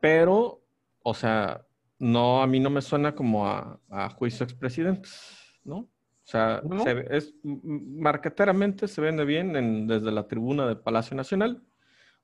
Pero, 0.00 0.62
o 1.02 1.14
sea, 1.14 1.66
no, 1.98 2.42
a 2.42 2.46
mí 2.46 2.60
no 2.60 2.70
me 2.70 2.80
suena 2.80 3.14
como 3.14 3.46
a, 3.46 3.80
a 3.90 4.08
juicio 4.10 4.44
expresidentes, 4.44 5.58
¿no? 5.64 5.88
O 6.28 6.30
sea, 6.30 6.62
es, 7.10 7.34
marqueteramente 7.42 8.86
se 8.86 9.00
vende 9.00 9.24
bien 9.24 9.86
desde 9.86 10.12
la 10.12 10.28
tribuna 10.28 10.66
del 10.66 10.78
Palacio 10.78 11.16
Nacional 11.16 11.62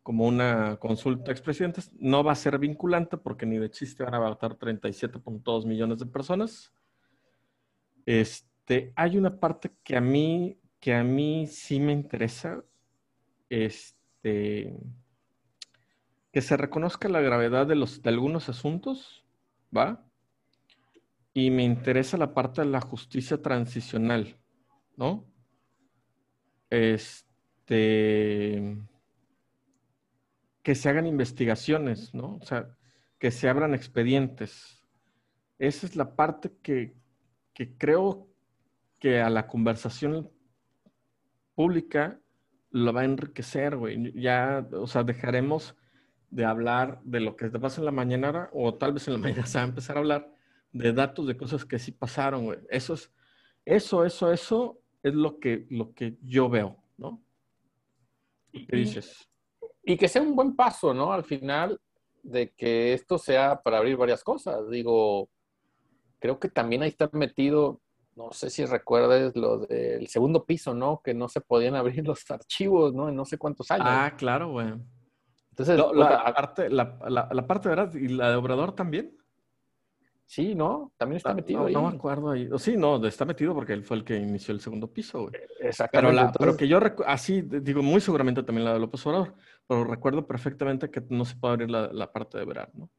como 0.03 0.27
una 0.27 0.77
consulta 0.77 1.33
expresidentes. 1.33 1.91
No 1.99 2.23
va 2.23 2.33
a 2.33 2.37
ser 2.37 2.59
vinculante 2.59 3.17
porque 3.17 3.47
ni 3.47 3.57
de 3.57 3.71
chiste 3.71 4.05
van 4.05 4.15
a 4.15 4.19
votar 4.19 4.59
37.2 4.59 5.65
millones 5.65 6.01
de 6.01 6.07
personas. 6.07 6.75
Este, 8.05 8.93
hay 8.95 9.17
una 9.17 9.41
parte 9.41 9.73
que 9.83 9.97
a 9.97 10.03
mí, 10.03 10.61
que 10.79 10.95
a 10.95 11.03
mí 11.03 11.47
sí 11.47 11.81
me 11.81 11.93
interesa, 11.93 12.63
este, 13.49 14.77
que 16.31 16.41
se 16.43 16.59
reconozca 16.59 17.09
la 17.09 17.23
gravedad 17.23 17.67
de, 17.67 17.77
los, 17.77 18.03
de 18.03 18.11
algunos 18.11 18.51
asuntos, 18.51 19.25
¿va? 19.75 20.04
Y 21.35 21.51
me 21.51 21.65
interesa 21.65 22.17
la 22.17 22.33
parte 22.33 22.63
de 22.63 22.69
la 22.69 22.81
justicia 22.81 23.43
transicional, 23.43 24.39
¿no? 24.97 25.27
Este, 26.71 28.79
que 30.63 30.75
se 30.77 30.89
hagan 30.89 31.07
investigaciones, 31.07 32.15
¿no? 32.15 32.37
O 32.37 32.45
sea, 32.45 32.77
que 33.19 33.33
se 33.33 33.49
abran 33.49 33.75
expedientes. 33.75 34.81
Esa 35.59 35.87
es 35.87 35.97
la 35.97 36.15
parte 36.15 36.53
que, 36.63 36.95
que 37.53 37.77
creo 37.77 38.29
que 39.01 39.21
a 39.21 39.29
la 39.29 39.49
conversación 39.49 40.31
pública 41.57 42.21
lo 42.71 42.93
va 42.93 43.01
a 43.01 43.07
enriquecer, 43.07 43.77
güey. 43.77 44.13
Ya, 44.21 44.65
o 44.73 44.87
sea, 44.87 45.03
dejaremos 45.03 45.75
de 46.31 46.45
hablar 46.45 47.01
de 47.05 47.21
lo 47.21 47.35
que 47.35 47.51
te 47.51 47.59
pasa 47.59 47.81
en 47.81 47.87
la 47.87 47.93
mañana 47.93 48.51
o 48.53 48.75
tal 48.75 48.93
vez 48.93 49.09
en 49.09 49.15
la 49.15 49.21
mañana 49.21 49.47
se 49.47 49.59
va 49.59 49.65
a 49.65 49.69
empezar 49.69 49.97
a 49.97 50.01
hablar 50.01 50.35
de 50.75 50.93
datos 50.93 51.27
de 51.27 51.37
cosas 51.37 51.65
que 51.65 51.79
sí 51.79 51.93
pasaron, 51.93 52.45
güey. 52.45 52.59
Eso 52.69 52.95
es, 52.95 53.11
eso, 53.65 54.05
eso, 54.05 54.33
eso 54.33 54.79
es 55.03 55.15
lo 55.15 55.39
que, 55.39 55.67
lo 55.71 55.95
que 55.95 56.19
yo 56.21 56.51
veo, 56.51 56.77
¿no? 56.99 57.25
¿Y 58.53 58.67
qué 58.67 58.77
dices? 58.77 59.29
Y 59.85 59.97
que 59.97 60.09
sea 60.09 60.21
un 60.21 60.35
buen 60.35 60.57
paso, 60.57 60.93
¿no? 60.93 61.13
Al 61.13 61.25
final 61.25 61.81
de 62.23 62.53
que 62.53 62.93
esto 62.93 63.19
sea 63.19 63.63
para 63.63 63.79
abrir 63.79 63.97
varias 63.97 64.25
cosas. 64.25 64.69
Digo, 64.69 65.29
creo 66.19 66.41
que 66.41 66.49
también 66.49 66.83
ahí 66.83 66.89
está 66.89 67.09
metido, 67.13 67.81
no 68.17 68.33
sé 68.33 68.51
si 68.51 68.65
recuerdes 68.65 69.37
lo 69.37 69.59
del 69.59 70.09
segundo 70.09 70.45
piso, 70.45 70.75
¿no? 70.75 71.01
Que 71.05 71.15
no 71.15 71.29
se 71.29 71.41
podían 71.41 71.77
abrir 71.77 72.05
los 72.07 72.29
archivos, 72.31 72.93
¿no? 72.93 73.09
En 73.09 73.15
no 73.15 73.25
sé 73.25 73.39
cuántos 73.39 73.71
años. 73.71 73.87
Ah, 73.89 74.15
claro, 74.17 74.51
güey. 74.51 74.75
Entonces, 75.51 75.79
la, 75.79 76.35
parte, 76.35 76.69
la, 76.69 76.99
la, 77.09 77.47
parte, 77.47 77.69
¿verdad? 77.69 77.95
¿Y 77.95 78.09
la 78.09 78.31
de 78.31 78.37
Obrador 78.37 78.75
también? 78.75 79.17
Sí, 80.27 80.55
¿no? 80.55 80.93
También 80.97 81.19
está 81.19 81.35
metido 81.35 81.67
ahí. 81.67 81.75
No 81.75 81.89
me 81.89 81.97
acuerdo 81.97 82.31
ahí. 82.31 82.49
Sí, 82.59 82.77
no, 82.77 83.05
está 83.07 83.25
metido 83.25 83.55
porque 83.55 83.73
él 83.75 83.85
fue 83.85 83.99
el 83.99 84.05
que 84.05 84.17
inició 84.17 84.55
el 84.55 84.61
segundo 84.61 84.93
piso, 84.93 85.23
güey. 85.23 85.35
Exactamente. 85.61 86.33
Pero, 86.39 86.57
que 86.57 86.67
yo, 86.67 86.81
así, 87.07 87.43
digo, 87.43 87.83
muy 87.83 88.01
seguramente 88.01 88.43
también 88.43 88.65
la 88.65 88.73
de 88.73 88.79
López 88.79 89.07
Obrador, 89.07 89.35
pero 89.67 89.85
recuerdo 89.85 90.27
perfectamente 90.27 90.91
que 90.91 91.03
no 91.11 91.25
se 91.25 91.37
puede 91.37 91.55
abrir 91.55 91.71
la, 91.71 92.13
parte 92.13 92.39
de 92.39 92.45
verano, 92.45 92.73
¿no? 92.75 92.91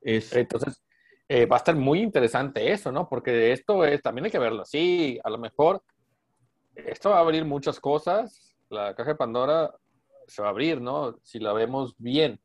Entonces, 0.00 0.82
eh, 1.28 1.46
va 1.46 1.56
a 1.56 1.58
estar 1.58 1.74
muy 1.74 2.00
interesante 2.00 2.70
eso, 2.70 2.92
¿no? 2.92 3.08
Porque 3.08 3.52
esto 3.52 3.84
es, 3.84 4.00
también 4.02 4.26
hay 4.26 4.30
que 4.30 4.38
verlo 4.38 4.62
así, 4.62 5.18
a 5.22 5.30
lo 5.30 5.38
mejor 5.38 5.82
esto 6.74 7.10
va 7.10 7.16
a 7.16 7.20
abrir 7.20 7.44
muchas 7.44 7.80
cosas, 7.80 8.56
la 8.70 8.94
caja 8.94 9.10
de 9.10 9.16
Pandora 9.16 9.74
se 10.26 10.42
va 10.42 10.48
a 10.48 10.50
abrir, 10.50 10.80
¿no? 10.80 11.18
Si 11.22 11.38
la 11.38 11.52
vemos 11.52 11.94
bien, 11.98 12.40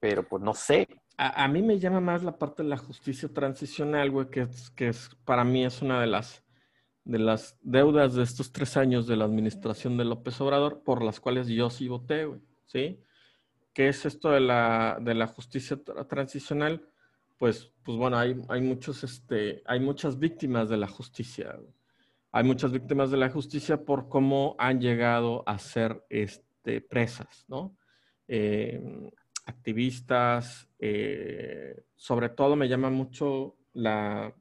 pero 0.00 0.26
pues 0.26 0.42
no 0.42 0.52
sé, 0.52 0.88
a, 1.16 1.48
mí 1.48 1.62
me 1.62 1.78
llama 1.78 2.00
más 2.00 2.22
la 2.24 2.38
parte 2.38 2.62
de 2.62 2.68
la 2.68 2.76
justicia 2.76 3.28
transicional, 3.28 4.10
güey, 4.10 4.28
que, 4.28 4.40
es, 4.42 4.70
que 4.70 4.88
es, 4.88 5.10
para 5.24 5.44
mí 5.44 5.64
es 5.64 5.80
una 5.82 6.00
de 6.00 6.06
las, 6.06 6.44
de 7.04 7.18
las 7.18 7.56
deudas 7.62 8.14
de 8.14 8.22
estos 8.22 8.52
tres 8.52 8.76
años 8.76 9.06
de 9.06 9.16
la 9.16 9.24
administración 9.24 9.96
de 9.96 10.04
López 10.04 10.40
Obrador, 10.40 10.82
por 10.82 11.02
las 11.02 11.20
cuales 11.20 11.46
yo 11.48 11.70
sí 11.70 11.88
voté, 11.88 12.24
güey, 12.24 12.40
¿sí? 12.66 13.00
¿Qué 13.72 13.88
es 13.88 14.06
esto 14.06 14.30
de 14.30 14.40
la, 14.40 14.98
de 15.00 15.14
la 15.14 15.26
justicia 15.26 15.76
transicional? 16.08 16.88
Pues, 17.38 17.72
pues 17.82 17.98
bueno, 17.98 18.16
hay, 18.16 18.40
hay, 18.48 18.60
muchos, 18.60 19.02
este, 19.02 19.62
hay 19.66 19.80
muchas 19.80 20.18
víctimas 20.18 20.68
de 20.68 20.76
la 20.76 20.86
justicia. 20.86 21.58
Hay 22.30 22.44
muchas 22.44 22.72
víctimas 22.72 23.10
de 23.10 23.16
la 23.16 23.30
justicia 23.30 23.84
por 23.84 24.08
cómo 24.08 24.54
han 24.58 24.80
llegado 24.80 25.42
a 25.46 25.58
ser 25.58 26.04
este, 26.08 26.80
presas, 26.80 27.44
¿no? 27.48 27.76
Eh, 28.28 29.10
activistas, 29.46 30.68
eh, 30.78 31.84
sobre 31.96 32.28
todo 32.28 32.56
me 32.56 32.68
llama 32.68 32.90
mucho 32.90 33.56
la, 33.72 34.34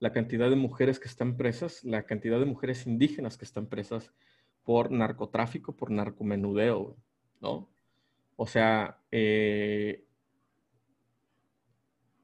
la 0.00 0.12
cantidad 0.12 0.50
de 0.50 0.56
mujeres 0.56 0.98
que 0.98 1.08
están 1.08 1.36
presas, 1.36 1.84
la 1.84 2.04
cantidad 2.04 2.38
de 2.38 2.46
mujeres 2.46 2.86
indígenas 2.86 3.36
que 3.36 3.44
están 3.44 3.66
presas 3.66 4.12
por 4.64 4.90
narcotráfico, 4.90 5.76
por 5.76 5.90
narcomenudeo, 5.90 6.96
¿no? 7.40 7.68
O 8.36 8.46
sea, 8.46 8.98
eh, 9.10 10.04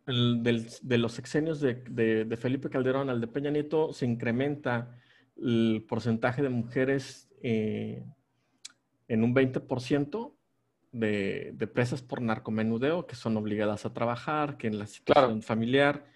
de 0.07 0.99
los 0.99 1.13
sexenios 1.13 1.61
de, 1.61 2.37
Felipe 2.39 2.69
Calderón 2.69 3.09
al 3.09 3.21
de 3.21 3.27
Peña 3.27 3.51
Nieto 3.51 3.93
se 3.93 4.05
incrementa 4.05 4.97
el 5.37 5.85
porcentaje 5.89 6.43
de 6.43 6.51
mujeres 6.51 7.31
eh, 7.43 8.05
en 9.09 9.25
un 9.25 9.35
20%, 9.35 10.35
de, 10.95 11.69
presas 11.75 12.03
por 12.03 12.23
narcomenudeo 12.23 13.07
que 13.07 13.17
son 13.17 13.37
obligadas 13.37 13.85
a 13.85 13.93
trabajar, 13.93 14.57
que 14.57 14.69
en 14.69 14.79
la 14.79 14.87
situación 14.87 15.43
familiar, 15.43 16.07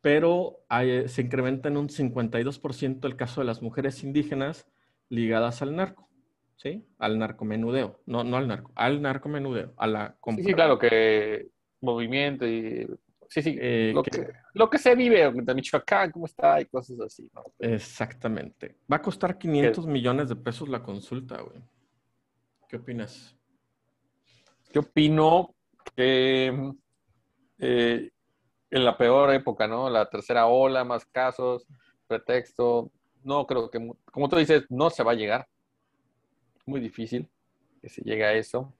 pero 0.00 0.64
se 1.06 1.22
incrementa 1.22 1.68
en 1.68 1.76
un 1.76 1.88
52% 1.88 3.06
el 3.06 3.16
caso 3.16 3.40
de 3.40 3.46
las 3.46 3.62
mujeres 3.62 4.02
indígenas 4.02 4.66
ligadas 5.08 5.62
al 5.62 5.76
narco, 5.76 6.08
¿sí? 6.56 6.84
Al 6.98 7.18
narcomenudeo, 7.18 8.00
no, 8.06 8.24
no 8.24 8.38
al 8.38 8.48
narco, 8.48 8.72
al 8.74 9.02
narcomenudeo, 9.02 9.74
a 9.76 9.86
la 9.86 10.16
compra. 10.18 10.44
Sí, 10.44 10.54
claro, 10.54 10.78
que 10.78 11.48
movimiento 11.80 12.46
y 12.46 12.86
sí, 13.28 13.42
sí. 13.42 13.58
Eh, 13.60 13.92
lo, 13.94 14.02
que, 14.02 14.28
lo, 14.54 14.70
que, 14.70 14.78
se 14.78 14.94
vive 14.94 15.30
de 15.30 15.54
Michoacán, 15.54 16.10
cómo 16.10 16.26
está 16.26 16.60
y 16.60 16.64
cosas 16.66 16.98
así, 17.00 17.28
¿no? 17.34 17.44
Exactamente. 17.58 18.76
Va 18.90 18.96
a 18.96 19.02
costar 19.02 19.36
500 19.36 19.86
millones 19.86 20.28
de 20.28 20.36
pesos 20.36 20.68
la 20.68 20.82
consulta, 20.82 21.40
güey. 21.42 21.62
¿Qué 22.68 22.76
opinas? 22.76 23.36
Yo 24.72 24.80
opino 24.80 25.54
que 25.94 26.72
eh, 27.58 28.10
en 28.70 28.84
la 28.84 28.96
peor 28.96 29.32
época, 29.34 29.68
¿no? 29.68 29.90
La 29.90 30.08
tercera 30.08 30.46
ola, 30.46 30.84
más 30.84 31.04
casos, 31.06 31.66
pretexto. 32.06 32.90
No 33.22 33.46
creo 33.46 33.70
que, 33.70 33.92
como 34.10 34.28
tú 34.28 34.36
dices, 34.36 34.64
no 34.70 34.90
se 34.90 35.02
va 35.02 35.12
a 35.12 35.16
llegar. 35.16 35.46
Muy 36.66 36.80
difícil 36.80 37.28
que 37.80 37.88
se 37.88 38.02
llegue 38.02 38.24
a 38.24 38.32
eso. 38.32 38.72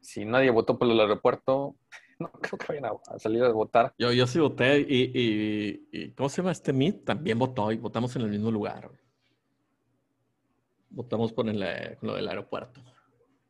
Si 0.00 0.24
nadie 0.24 0.50
votó 0.50 0.78
por 0.78 0.88
el 0.88 0.98
aeropuerto, 0.98 1.76
no 2.18 2.30
creo 2.32 2.58
que 2.58 2.66
vayan 2.68 2.86
a, 2.86 3.18
salir 3.18 3.44
a 3.44 3.52
votar. 3.52 3.94
Yo, 3.98 4.26
sí 4.26 4.38
voté 4.38 4.80
y, 4.88 6.12
¿cómo 6.16 6.28
se 6.28 6.38
llama 6.38 6.52
este 6.52 6.72
MIT? 6.72 7.04
También 7.04 7.38
votó 7.38 7.70
y 7.72 7.76
votamos 7.76 8.16
en 8.16 8.22
el 8.22 8.30
mismo 8.30 8.50
lugar. 8.50 8.90
Votamos 10.88 11.32
por 11.32 11.48
el, 11.48 11.96
con 11.98 12.08
lo 12.08 12.14
del 12.14 12.28
aeropuerto. 12.28 12.80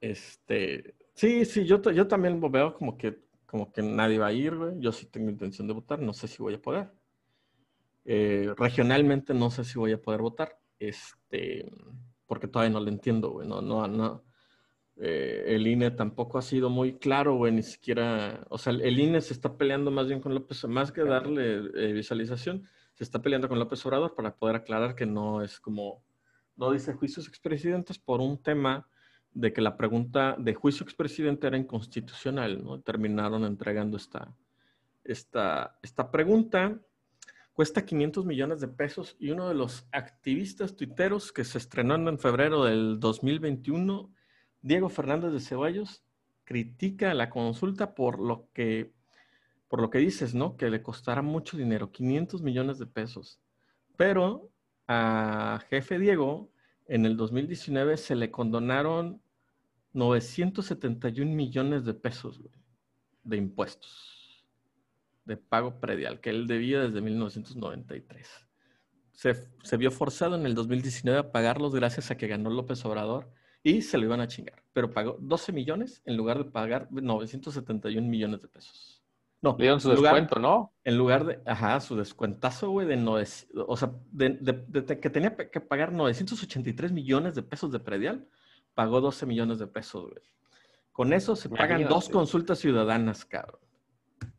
Este, 0.01 0.95
sí, 1.15 1.45
sí, 1.45 1.65
yo, 1.65 1.81
yo 1.91 2.07
también 2.07 2.41
veo 2.51 2.75
como 2.75 2.97
que, 2.99 3.19
como 3.47 3.73
que 3.73 3.83
nadie 3.83 4.19
va 4.19 4.29
a 4.29 4.33
ir, 4.33 4.57
güey. 4.57 4.75
Yo 4.79 4.93
sí 4.93 5.07
tengo 5.07 5.31
intención 5.31 5.67
de 5.67 5.75
votar, 5.75 6.01
no 6.01 6.13
sé 6.13 6.29
si 6.29 6.43
voy 6.43 6.55
a 6.55 6.63
poder. 6.63 6.91
Eh, 8.05 8.53
regionalmente 8.57 9.33
no 9.33 9.51
sé 9.51 9.65
si 9.65 9.79
voy 9.79 9.93
a 9.93 10.03
poder 10.03 10.21
votar, 10.21 10.59
este, 10.79 11.71
porque 12.27 12.49
todavía 12.49 12.73
no 12.73 12.81
lo 12.81 12.89
entiendo, 12.89 13.31
güey. 13.31 13.49
No, 13.49 13.63
no, 13.63 13.87
no. 13.89 14.25
Eh, 14.97 15.45
el 15.49 15.67
INE 15.67 15.91
tampoco 15.91 16.39
ha 16.39 16.43
sido 16.43 16.71
muy 16.71 16.99
claro, 16.99 17.35
güey, 17.35 17.53
ni 17.53 17.63
siquiera, 17.63 18.47
o 18.49 18.59
sea, 18.59 18.73
el 18.73 18.99
INE 18.99 19.21
se 19.21 19.33
está 19.35 19.57
peleando 19.57 19.91
más 19.91 20.07
bien 20.07 20.21
con 20.21 20.35
López, 20.35 20.65
más 20.67 20.93
que 20.93 21.03
darle 21.03 21.63
eh, 21.75 21.93
visualización, 21.93 22.69
se 22.93 23.03
está 23.03 23.21
peleando 23.21 23.49
con 23.49 23.59
López 23.59 23.85
Obrador 23.87 24.15
para 24.15 24.37
poder 24.37 24.55
aclarar 24.55 24.95
que 24.95 25.05
no 25.05 25.43
es 25.43 25.59
como, 25.59 26.05
no 26.57 26.71
dice 26.71 26.93
juicios 26.95 27.27
expresidentes 27.27 27.99
por 27.99 28.21
un 28.21 28.41
tema 28.41 28.87
de 29.35 29.53
que 29.53 29.61
la 29.61 29.77
pregunta 29.77 30.37
de 30.39 30.55
juicio 30.55 30.85
expresidente 30.85 31.47
era 31.47 31.59
inconstitucional, 31.59 32.65
¿no? 32.65 32.81
Terminaron 32.81 33.45
entregando 33.45 33.97
esta, 33.97 34.33
esta, 35.03 35.79
esta 35.83 36.11
pregunta. 36.11 36.81
Cuesta 37.53 37.85
500 37.85 38.25
millones 38.25 38.61
de 38.61 38.69
pesos 38.69 39.17
y 39.19 39.31
uno 39.31 39.49
de 39.49 39.55
los 39.55 39.87
activistas 39.93 40.75
tuiteros 40.77 41.33
que 41.33 41.45
se 41.45 41.59
estrenó 41.59 41.95
en 41.95 42.19
febrero 42.19 42.65
del 42.65 42.99
2021, 42.99 44.13
Diego 44.63 44.89
Fernández 44.89 45.33
de 45.33 45.41
Ceballos, 45.41 46.03
critica 46.45 47.15
la 47.15 47.31
consulta 47.31 47.95
por 47.95 48.19
lo 48.19 48.49
que, 48.53 48.93
por 49.69 49.81
lo 49.81 49.91
que 49.91 49.99
dices, 49.99 50.35
¿no? 50.35 50.57
Que 50.57 50.71
le 50.71 50.83
costará 50.83 51.23
mucho 51.23 51.57
dinero, 51.57 51.93
500 51.93 52.43
millones 52.43 52.79
de 52.79 52.87
pesos. 52.87 53.41
Pero 53.97 54.51
a 54.87 55.61
jefe 55.71 55.99
Diego, 55.99 56.51
en 56.87 57.07
el 57.07 57.17
2019 57.17 57.97
se 57.97 58.15
le 58.15 58.31
condonaron 58.31 59.23
971 59.95 61.35
millones 61.35 61.85
de 61.85 61.95
pesos 61.95 62.41
de 63.23 63.37
impuestos, 63.37 64.45
de 65.25 65.37
pago 65.37 65.81
predial, 65.81 66.21
que 66.21 66.31
él 66.31 66.47
debía 66.47 66.81
desde 66.81 67.01
1993. 67.01 68.29
Se, 69.13 69.35
se, 69.63 69.77
vio 69.77 69.91
forzado 69.91 70.35
en 70.37 70.45
el 70.45 70.55
2019 70.55 71.19
a 71.19 71.33
pagarlos 71.33 71.75
gracias 71.75 72.11
a 72.11 72.17
que 72.17 72.27
ganó 72.27 72.51
López 72.51 72.85
Obrador 72.85 73.33
y 73.63 73.81
se 73.81 73.97
lo 73.97 74.05
iban 74.05 74.21
a 74.21 74.29
chingar. 74.29 74.63
Pero 74.73 74.93
pagó 74.93 75.17
12 75.21 75.53
millones 75.53 76.03
en 76.05 76.17
lugar 76.17 76.39
de 76.39 76.45
pagar 76.51 76.89
971 76.91 78.07
millones 78.07 78.43
de 78.43 78.49
pesos. 78.49 79.03
No, 79.41 79.57
le 79.59 79.65
dieron 79.65 79.81
su 79.81 79.91
descuento, 79.91 80.39
¿no? 80.39 80.73
En 80.85 80.97
lugar 80.97 81.25
de, 81.27 81.41
ajá, 81.45 81.79
su 81.81 81.97
descuentazo, 81.97 82.71
güey, 82.71 82.87
de, 82.87 82.97
no, 82.97 83.19
o 83.67 83.77
sea, 83.77 83.93
de, 84.11 85.01
que 85.01 85.11
tenía 85.11 85.37
que 85.37 85.61
pagar 85.61 85.93
983 85.93 86.93
millones 86.93 87.35
de 87.35 87.43
pesos 87.43 87.71
de 87.71 87.79
predial, 87.79 88.27
pagó 88.75 89.01
12 89.01 89.27
millones 89.27 89.59
de 89.59 89.67
pesos, 89.67 90.11
güey. 90.11 90.23
Con 90.93 91.13
eso 91.13 91.35
se 91.35 91.49
pagan 91.49 91.89
dos 91.89 92.09
consultas 92.09 92.59
ciudadanas, 92.61 93.25
cabrón. 93.25 93.61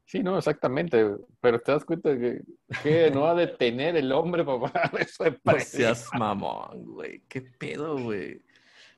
Sí, 0.06 0.22
no, 0.22 0.38
exactamente. 0.38 1.16
Pero 1.42 1.60
te 1.60 1.72
das 1.72 1.84
cuenta 1.84 2.18
que, 2.18 2.42
no 3.14 3.26
ha 3.26 3.36
de 3.36 3.48
tener 3.48 3.98
el 3.98 4.12
hombre 4.12 4.46
para 4.46 4.60
pagar 4.62 4.92
eso 5.02 5.24
de 5.24 5.32
precio. 5.34 5.92
mamón, 6.14 6.86
güey. 6.86 7.24
¿Qué 7.28 7.42
pedo, 7.42 7.98
güey? 7.98 8.42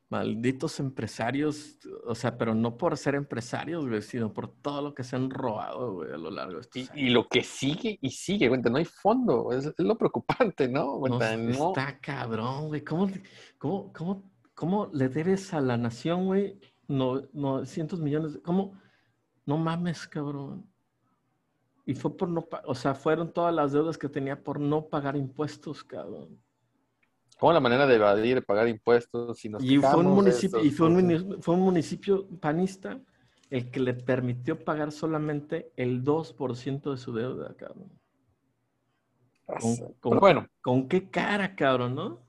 Malditos 0.09 0.79
empresarios, 0.79 1.79
o 2.05 2.15
sea, 2.15 2.37
pero 2.37 2.53
no 2.53 2.77
por 2.77 2.95
ser 2.95 3.15
empresarios, 3.15 3.87
güey, 3.87 4.01
sino 4.01 4.31
por 4.31 4.47
todo 4.61 4.81
lo 4.81 4.93
que 4.93 5.03
se 5.03 5.17
han 5.17 5.29
robado, 5.29 5.95
güey, 5.95 6.13
a 6.13 6.17
lo 6.17 6.31
largo 6.31 6.53
de 6.53 6.61
estos 6.61 6.89
y, 6.93 7.07
y, 7.07 7.09
lo 7.09 7.27
que 7.27 7.43
sigue 7.43 7.99
y 8.01 8.11
sigue, 8.11 8.47
güey, 8.47 8.61
no 8.61 8.77
hay 8.77 8.85
fondo, 8.85 9.51
es, 9.51 9.73
lo 9.77 9.97
preocupante, 9.97 10.69
¿no? 10.69 10.97
no, 10.97 11.19
Está 11.19 11.99
cabrón, 11.99 12.69
güey, 12.69 12.85
¿cómo, 12.85 13.09
cómo, 13.57 13.91
cómo 13.91 14.23
¿Cómo 14.57 14.89
le 14.91 15.07
debes 15.07 15.53
a 15.53 15.61
la 15.61 15.77
nación, 15.77 16.25
güey, 16.25 16.59
no, 16.87 17.21
900 17.31 17.99
millones? 17.99 18.33
De, 18.33 18.41
¿Cómo? 18.41 18.73
No 19.45 19.55
mames, 19.55 20.07
cabrón. 20.07 20.67
Y 21.85 21.93
fue 21.93 22.17
por 22.17 22.27
no, 22.27 22.43
o 22.65 22.73
sea, 22.73 22.95
fueron 22.95 23.31
todas 23.31 23.53
las 23.53 23.71
deudas 23.71 23.99
que 23.99 24.09
tenía 24.09 24.43
por 24.43 24.59
no 24.59 24.87
pagar 24.87 25.15
impuestos, 25.15 25.83
cabrón. 25.83 26.41
¿Cómo 27.37 27.53
la 27.53 27.59
manera 27.59 27.85
de 27.85 27.97
evadir, 27.97 28.43
pagar 28.43 28.67
impuestos? 28.67 29.37
Si 29.37 29.47
nos 29.47 29.63
y 29.63 29.77
fue 29.77 29.97
un 29.97 30.07
municipio, 30.07 30.59
y 30.63 30.71
fue 30.71 30.87
un, 30.87 31.39
fue 31.39 31.53
un 31.53 31.61
municipio 31.61 32.27
panista 32.39 32.99
el 33.51 33.69
que 33.69 33.79
le 33.79 33.93
permitió 33.93 34.65
pagar 34.65 34.91
solamente 34.91 35.71
el 35.75 36.03
2% 36.03 36.89
de 36.89 36.97
su 36.97 37.13
deuda, 37.13 37.53
cabrón. 37.55 37.91
bueno. 40.01 40.47
¿Con 40.61 40.87
qué 40.87 41.11
cara, 41.11 41.55
cabrón, 41.55 41.93
no? 41.93 42.26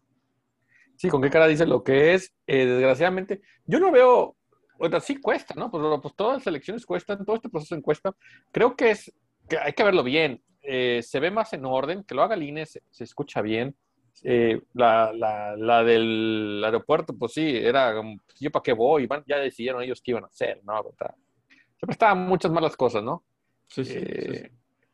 Sí, 0.98 1.08
con 1.08 1.22
qué 1.22 1.30
cara 1.30 1.46
dice 1.46 1.64
lo 1.64 1.84
que 1.84 2.14
es. 2.14 2.34
Eh, 2.44 2.66
desgraciadamente, 2.66 3.40
yo 3.64 3.78
no 3.78 3.92
veo, 3.92 4.36
o 4.78 4.88
sea, 4.90 4.98
sí 4.98 5.20
cuesta, 5.20 5.54
¿no? 5.54 5.70
Pues, 5.70 6.00
pues, 6.02 6.14
todas 6.16 6.38
las 6.38 6.46
elecciones 6.48 6.84
cuestan, 6.84 7.24
todo 7.24 7.36
este 7.36 7.48
proceso 7.48 7.80
cuesta. 7.80 8.12
Creo 8.50 8.74
que 8.74 8.90
es, 8.90 9.12
que 9.48 9.58
hay 9.58 9.74
que 9.74 9.84
verlo 9.84 10.02
bien. 10.02 10.42
Eh, 10.60 11.00
se 11.04 11.20
ve 11.20 11.30
más 11.30 11.52
en 11.52 11.64
orden, 11.64 12.02
que 12.02 12.16
lo 12.16 12.22
haga 12.24 12.34
el 12.34 12.42
INE, 12.42 12.66
se, 12.66 12.82
escucha 12.98 13.40
bien. 13.42 13.76
Eh, 14.24 14.60
la, 14.74 15.12
la, 15.12 15.56
la, 15.56 15.84
del 15.84 16.60
aeropuerto, 16.64 17.16
pues 17.16 17.32
sí, 17.32 17.56
era, 17.56 17.94
pues, 17.94 18.40
yo 18.40 18.50
para 18.50 18.64
qué 18.64 18.72
voy, 18.72 19.08
ya 19.24 19.38
decidieron 19.38 19.80
ellos 19.80 20.02
qué 20.02 20.10
iban 20.10 20.24
a 20.24 20.26
hacer, 20.26 20.60
¿no? 20.64 20.82
Siempre 20.82 21.92
estaban 21.92 22.26
muchas 22.26 22.50
malas 22.50 22.76
cosas, 22.76 23.04
¿no? 23.04 23.24
Sí, 23.68 23.84
sí, 23.84 24.00
sí. 24.00 24.48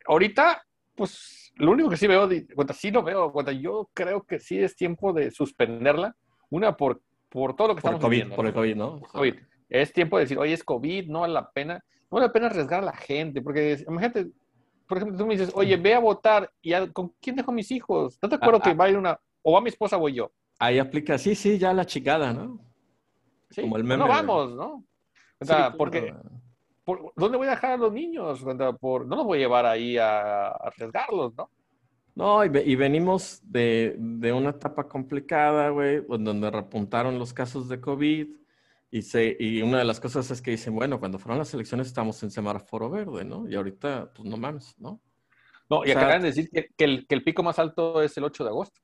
Ahorita, 0.06 0.66
pues 0.94 1.43
lo 1.56 1.70
único 1.70 1.88
que 1.88 1.96
sí 1.96 2.06
veo, 2.06 2.28
sí 2.74 2.90
lo 2.90 3.02
veo, 3.02 3.32
yo 3.52 3.90
creo 3.94 4.22
que 4.22 4.40
sí 4.40 4.58
es 4.58 4.74
tiempo 4.74 5.12
de 5.12 5.30
suspenderla. 5.30 6.16
Una, 6.50 6.76
por, 6.76 7.00
por 7.28 7.54
todo 7.56 7.68
lo 7.68 7.74
que 7.74 7.80
estamos 7.80 8.08
viendo. 8.10 8.34
Por 8.34 8.46
el 8.46 8.52
COVID, 8.52 8.76
¿no? 8.76 9.00
COVID. 9.00 9.34
Es 9.68 9.92
tiempo 9.92 10.16
de 10.16 10.24
decir, 10.24 10.38
oye, 10.38 10.52
es 10.52 10.64
COVID, 10.64 11.08
no 11.08 11.20
vale 11.20 11.34
la 11.34 11.50
pena. 11.50 11.74
No 12.10 12.16
vale 12.16 12.26
la 12.26 12.32
pena 12.32 12.46
arriesgar 12.46 12.82
a 12.82 12.86
la 12.86 12.96
gente, 12.96 13.40
porque 13.40 13.84
imagínate, 13.88 14.30
por 14.86 14.98
ejemplo, 14.98 15.18
tú 15.18 15.26
me 15.26 15.36
dices, 15.36 15.52
oye, 15.54 15.76
ve 15.76 15.94
a 15.94 15.98
votar, 15.98 16.50
y 16.60 16.72
¿con 16.92 17.12
quién 17.20 17.36
dejo 17.36 17.50
mis 17.52 17.70
hijos? 17.70 18.14
¿Estás 18.14 18.30
de 18.30 18.36
acuerdo 18.36 18.58
ah, 18.60 18.62
que 18.62 18.70
ah. 18.70 18.74
va 18.74 18.84
a 18.84 18.90
ir 18.90 18.98
una, 18.98 19.18
o 19.42 19.52
va 19.52 19.60
mi 19.60 19.68
esposa 19.68 19.96
o 19.96 20.00
voy 20.00 20.14
yo? 20.14 20.30
Ahí 20.58 20.78
aplica, 20.78 21.18
sí, 21.18 21.34
sí, 21.34 21.58
ya 21.58 21.72
la 21.72 21.84
chicada, 21.84 22.32
¿no? 22.32 22.60
Sí, 23.50 23.62
Como 23.62 23.76
el 23.76 23.84
meme. 23.84 24.02
No 24.02 24.08
vamos, 24.08 24.54
¿no? 24.54 24.84
O 25.40 25.44
sea, 25.44 25.72
porque 25.72 26.14
¿dónde 27.16 27.38
voy 27.38 27.46
a 27.46 27.50
dejar 27.50 27.72
a 27.72 27.76
los 27.76 27.92
niños? 27.92 28.44
Por, 28.80 29.06
no 29.06 29.16
los 29.16 29.24
voy 29.24 29.38
a 29.38 29.42
llevar 29.42 29.66
ahí 29.66 29.96
a, 29.96 30.48
arriesgarlos, 30.48 31.34
¿no? 31.36 31.50
No, 32.14 32.44
y, 32.44 32.76
venimos 32.76 33.40
de, 33.42 33.96
una 33.98 34.50
etapa 34.50 34.86
complicada, 34.86 35.70
güey, 35.70 36.04
donde 36.06 36.50
repuntaron 36.50 37.18
los 37.18 37.32
casos 37.32 37.68
de 37.68 37.80
COVID. 37.80 38.28
Y, 38.92 39.02
se, 39.02 39.36
y 39.40 39.60
una 39.60 39.78
de 39.78 39.84
las 39.84 39.98
cosas 39.98 40.30
es 40.30 40.40
que 40.40 40.52
dicen, 40.52 40.76
bueno, 40.76 41.00
cuando 41.00 41.18
fueron 41.18 41.38
las 41.38 41.52
elecciones 41.52 41.88
estamos 41.88 42.22
en 42.22 42.30
semáforo 42.30 42.88
verde, 42.88 43.24
¿no? 43.24 43.48
Y 43.48 43.56
ahorita, 43.56 44.12
pues 44.14 44.28
no 44.28 44.36
mames, 44.36 44.78
¿no? 44.78 45.00
No, 45.68 45.84
y 45.84 45.90
acaban 45.90 46.22
de 46.22 46.28
decir 46.28 46.48
que, 46.50 46.70
el, 47.08 47.24
pico 47.24 47.42
más 47.42 47.58
alto 47.58 48.00
es 48.02 48.16
el 48.16 48.24
8 48.24 48.44
de 48.44 48.50
agosto. 48.50 48.80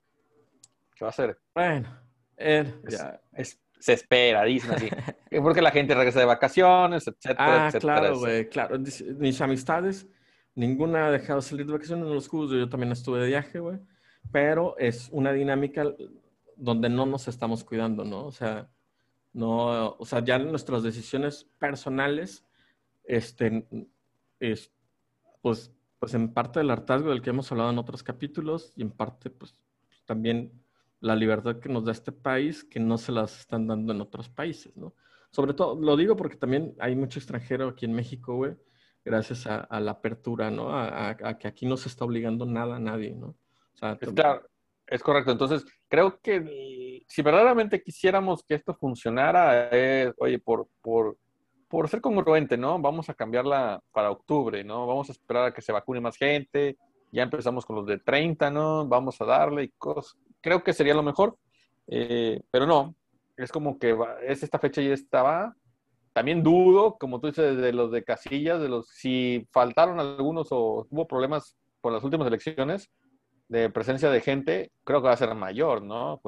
¿Qué 0.97 1.05
va 1.05 1.11
a 1.11 1.13
ser? 1.13 1.39
Bueno, 1.55 1.97
eh, 2.37 2.75
ya. 2.89 3.21
Es, 3.33 3.61
se 3.81 3.95
espera, 3.95 4.45
dicen 4.45 4.73
así. 4.73 4.88
Porque 5.43 5.62
la 5.62 5.71
gente 5.71 5.95
regresa 5.95 6.21
de 6.21 6.27
vacaciones, 6.27 7.07
etcétera, 7.09 7.69
ah, 7.69 7.73
Claro, 7.73 8.19
güey, 8.19 8.49
claro. 8.49 8.79
Mis 8.79 9.40
amistades, 9.40 10.07
ninguna 10.55 11.07
ha 11.07 11.11
dejado 11.11 11.40
de 11.40 11.47
salir 11.47 11.66
de 11.66 11.73
vacaciones, 11.73 12.07
no 12.07 12.14
los 12.14 12.29
juzgo, 12.29 12.57
yo 12.57 12.69
también 12.69 12.93
estuve 12.93 13.21
de 13.21 13.29
viaje, 13.29 13.59
güey. 13.59 13.79
Pero 14.31 14.77
es 14.79 15.09
una 15.11 15.33
dinámica 15.33 15.85
donde 16.57 16.88
no 16.88 17.07
nos 17.07 17.27
estamos 17.27 17.64
cuidando, 17.64 18.05
¿no? 18.05 18.27
O 18.27 18.33
sea, 18.33 18.71
no, 19.33 19.93
o 19.93 20.05
sea, 20.05 20.23
ya 20.23 20.38
nuestras 20.38 20.83
decisiones 20.83 21.45
personales, 21.59 22.45
este, 23.05 23.66
es, 24.38 24.73
pues, 25.40 25.73
pues 25.99 26.14
en 26.14 26.33
parte 26.33 26.61
del 26.61 26.71
hartazgo 26.71 27.11
del 27.11 27.23
que 27.23 27.31
hemos 27.31 27.51
hablado 27.51 27.71
en 27.71 27.79
otros 27.79 28.03
capítulos 28.03 28.73
y 28.77 28.83
en 28.83 28.90
parte, 28.90 29.31
pues, 29.31 29.55
también 30.05 30.53
la 31.01 31.17
libertad 31.17 31.59
que 31.59 31.69
nos 31.69 31.85
da 31.85 31.93
este 31.93 32.13
país 32.13 32.65
que 32.65 32.79
no 32.79 32.99
se 32.99 33.13
las 33.13 33.41
están 33.41 33.67
dando 33.67 33.93
en 33.93 34.01
otros 34.01 34.29
países, 34.29 34.77
¿no? 34.77 34.95
Sobre 35.31 35.55
todo, 35.55 35.81
lo 35.81 35.97
digo 35.97 36.17
porque 36.17 36.37
también 36.37 36.75
hay 36.79 36.97
mucho 36.97 37.19
extranjero 37.19 37.69
aquí 37.69 37.87
en 37.87 37.93
México, 37.93 38.35
güey, 38.37 38.57
gracias 39.05 39.47
a, 39.47 39.81
la 39.81 39.93
apertura, 39.93 40.51
¿no? 40.51 40.71
A, 40.73 41.17
que 41.39 41.49
aquí 41.49 41.67
no 41.67 41.77
se 41.77 41.89
está 41.89 42.05
obligando 42.05 42.47
nada 42.47 42.77
a 42.77 42.81
nadie, 42.81 43.15
¿no? 43.15 43.29
O 43.29 43.77
sea, 43.77 43.97
es, 44.01 44.13
claro, 44.13 44.43
es 44.87 45.03
correcto. 45.03 45.31
Entonces, 45.31 45.65
creo 45.89 46.21
que 46.21 47.05
si 47.07 47.23
verdaderamente 47.23 47.83
quisiéramos 47.83 48.43
que 48.43 48.55
esto 48.55 48.75
funcionara, 48.75 49.71
oye, 50.19 50.39
por, 50.41 50.69
por, 50.83 51.17
por 51.69 51.89
ser 51.89 52.01
congruente, 52.01 52.59
¿no? 52.59 52.79
Vamos 52.81 53.09
a 53.09 53.15
cambiarla 53.15 53.81
para 53.93 54.11
octubre, 54.11 54.65
¿no? 54.65 54.87
Vamos 54.87 55.09
a 55.09 55.13
esperar 55.13 55.45
a 55.47 55.55
que 55.55 55.63
se 55.63 55.73
vacune 55.73 56.01
más 56.01 56.17
gente, 56.17 56.77
ya 57.13 57.23
empezamos 57.23 57.65
con 57.65 57.77
los 57.77 57.87
de 57.87 57.99
30, 57.99 58.51
¿no? 58.51 58.87
Vamos 58.87 59.21
a 59.21 59.25
darle 59.25 59.65
y 59.65 59.69
cosas. 59.71 60.17
Creo 60.40 60.62
que 60.62 60.72
sería 60.72 60.94
lo 60.94 61.03
mejor, 61.03 61.37
eh, 61.87 62.42
pero 62.50 62.66
no, 62.66 62.94
es 63.37 63.53
como 63.53 63.79
que 63.79 63.96
es 64.26 64.42
esta 64.42 64.59
fecha 64.59 64.83
ya 64.83 64.94
estaba. 64.94 65.55
También 66.12 66.42
dudo, 66.42 66.96
como 66.98 67.20
tú 67.20 67.29
dices, 67.29 67.57
de 67.57 67.72
los 67.72 67.92
de 67.92 68.05
casillas, 68.05 68.61
de 68.61 68.68
los 68.68 68.88
si 68.88 69.46
faltaron 69.53 70.00
algunos 70.00 70.48
o 70.50 70.87
hubo 70.90 71.07
problemas 71.07 71.57
por 71.81 71.92
las 71.92 72.03
últimas 72.03 72.26
elecciones 72.26 72.90
de 73.48 73.70
presencia 73.70 74.11
de 74.11 74.20
gente, 74.20 74.72
creo 74.85 75.00
que 75.00 75.09
va 75.09 75.14
a 75.14 75.16
ser 75.16 75.35
mayor, 75.35 75.83
¿no? 75.83 76.20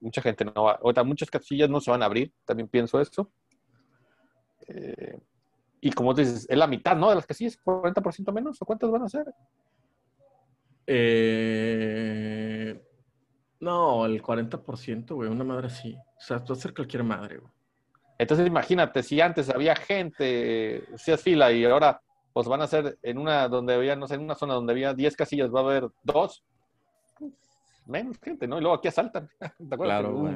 mucha 0.00 0.22
gente 0.22 0.44
no 0.44 0.64
va, 0.64 0.78
o 0.82 0.92
muchas 1.04 1.30
casillas 1.30 1.70
no 1.70 1.80
se 1.80 1.90
van 1.90 2.02
a 2.02 2.06
abrir, 2.06 2.32
también 2.44 2.68
pienso 2.68 3.00
eso. 3.00 3.30
Eh, 4.66 5.18
y 5.80 5.92
como 5.92 6.14
dices, 6.14 6.46
es 6.48 6.58
la 6.58 6.66
mitad, 6.66 6.96
¿no? 6.96 7.08
De 7.08 7.14
las 7.14 7.26
casillas, 7.26 7.56
40% 7.64 8.32
menos, 8.32 8.60
¿o 8.60 8.66
cuántas 8.66 8.90
van 8.90 9.02
a 9.02 9.08
ser? 9.08 9.26
Eh, 10.86 12.57
no, 13.60 14.06
el 14.06 14.22
40%, 14.22 15.14
güey, 15.14 15.28
una 15.28 15.44
madre 15.44 15.66
así. 15.66 15.96
O 15.96 16.20
sea, 16.20 16.36
a 16.36 16.54
ser 16.54 16.74
cualquier 16.74 17.04
madre, 17.04 17.38
güey. 17.38 17.52
Entonces 18.18 18.46
imagínate, 18.46 19.02
si 19.02 19.20
antes 19.20 19.48
había 19.48 19.76
gente, 19.76 20.84
si 20.96 21.12
es 21.12 21.22
fila 21.22 21.52
y 21.52 21.64
ahora 21.64 22.00
pues 22.32 22.48
van 22.48 22.62
a 22.62 22.66
ser 22.66 22.98
en 23.02 23.18
una 23.18 23.48
donde 23.48 23.74
había, 23.74 23.96
no 23.96 24.06
sé, 24.06 24.14
en 24.14 24.22
una 24.22 24.34
zona 24.34 24.54
donde 24.54 24.72
había 24.72 24.94
10 24.94 25.16
casillas, 25.16 25.52
va 25.52 25.60
a 25.60 25.64
haber 25.64 25.88
dos, 26.02 26.44
menos 27.86 28.18
gente, 28.20 28.46
¿no? 28.46 28.58
Y 28.58 28.60
luego 28.60 28.76
aquí 28.76 28.88
asaltan. 28.88 29.28
Claro, 29.76 30.14
güey. 30.14 30.34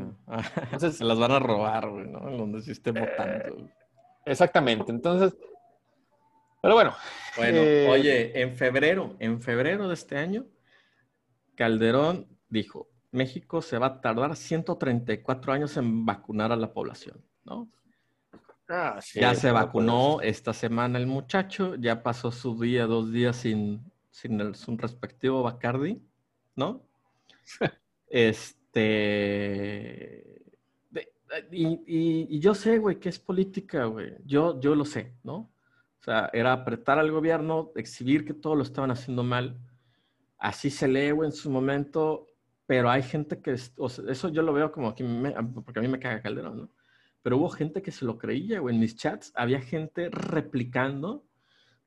Entonces, 0.63 0.97
Se 0.97 1.05
las 1.05 1.19
van 1.19 1.33
a 1.33 1.39
robar, 1.39 1.91
güey, 1.91 2.09
¿no? 2.09 2.29
En 2.29 2.39
donde 2.39 2.63
sí 2.63 2.73
esté 2.73 2.91
votando. 2.91 3.49
Eh, 3.49 3.73
exactamente. 4.27 4.91
Entonces, 4.91 5.37
pero 6.61 6.75
bueno. 6.75 6.95
Bueno, 7.37 7.59
eh, 7.59 7.89
oye, 7.91 8.41
en 8.41 8.57
febrero, 8.57 9.17
en 9.19 9.41
febrero 9.41 9.89
de 9.89 9.95
este 9.95 10.17
año, 10.17 10.47
Calderón 11.57 12.29
dijo, 12.49 12.89
México 13.13 13.63
se 13.63 13.79
va 13.79 13.87
a 13.87 14.01
tardar 14.01 14.35
134 14.35 15.53
años 15.53 15.77
en 15.77 16.05
vacunar 16.05 16.51
a 16.51 16.57
la 16.57 16.73
población, 16.73 17.23
¿no? 17.45 17.71
Ah, 18.69 18.99
ya 19.15 19.35
se 19.35 19.53
vacunó 19.53 20.23
esta 20.23 20.55
semana 20.55 20.99
el 20.99 21.07
muchacho, 21.07 21.75
ya 21.75 22.03
pasó 22.03 22.33
su 22.33 22.59
día, 22.59 22.87
dos 22.87 23.13
días 23.13 23.37
sin, 23.37 23.85
sin 24.11 24.41
el, 24.41 24.55
su 24.55 24.75
respectivo 24.79 25.43
Bacardi, 25.43 26.03
¿no? 26.57 26.83
este... 28.09 30.43
y, 31.51 32.41
yo 32.41 32.55
sé, 32.55 32.79
güey, 32.79 32.99
que 32.99 33.11
es 33.11 33.19
política, 33.19 33.85
güey. 33.85 34.15
Yo, 34.25 34.59
yo 34.59 34.75
lo 34.75 34.87
sé, 34.87 35.13
¿no? 35.23 35.35
O 35.35 36.05
sea, 36.05 36.31
era 36.33 36.55
apretar 36.55 36.99
al 36.99 37.11
gobierno, 37.11 37.73
exhibir 37.77 38.25
que 38.25 38.33
todo 38.33 38.57
lo 38.57 38.63
estaban 38.63 38.91
haciendo 38.91 39.23
mal. 39.23 39.61
Así 40.39 40.71
se 40.71 40.89
lee, 40.89 41.11
güey, 41.11 41.29
en 41.29 41.37
su 41.37 41.51
momento 41.51 42.32
pero 42.67 42.91
hay 42.91 43.03
gente 43.03 43.41
que, 43.41 43.53
eso 43.53 44.29
yo 44.29 44.43
lo 44.43 44.53
veo 44.53 44.73
como 44.73 44.89
aquí, 44.89 45.05
porque 45.65 45.81
a 45.81 45.83
mí 45.83 45.89
me 45.89 45.99
caga 45.99 46.23
Calderón, 46.23 46.57
¿no? 46.57 46.71
Pero 47.23 47.37
hubo 47.37 47.49
gente 47.51 47.83
que 47.83 47.93
se 47.93 48.05
lo 48.05 48.19
creía, 48.19 48.61
güey. 48.61 48.75
En 48.75 48.81
mis 48.81 48.97
chats 48.97 49.33
había 49.37 49.61
gente 49.61 50.09
replicando, 50.11 51.25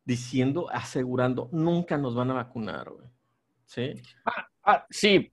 diciendo, 0.06 0.70
asegurando, 0.72 1.50
nunca 1.52 1.98
nos 1.98 2.16
van 2.16 2.32
a 2.32 2.36
vacunar, 2.36 2.90
güey. 2.90 3.08
¿Sí? 3.66 3.94
Ah, 4.26 4.48
ah, 4.64 4.86
sí, 4.90 5.32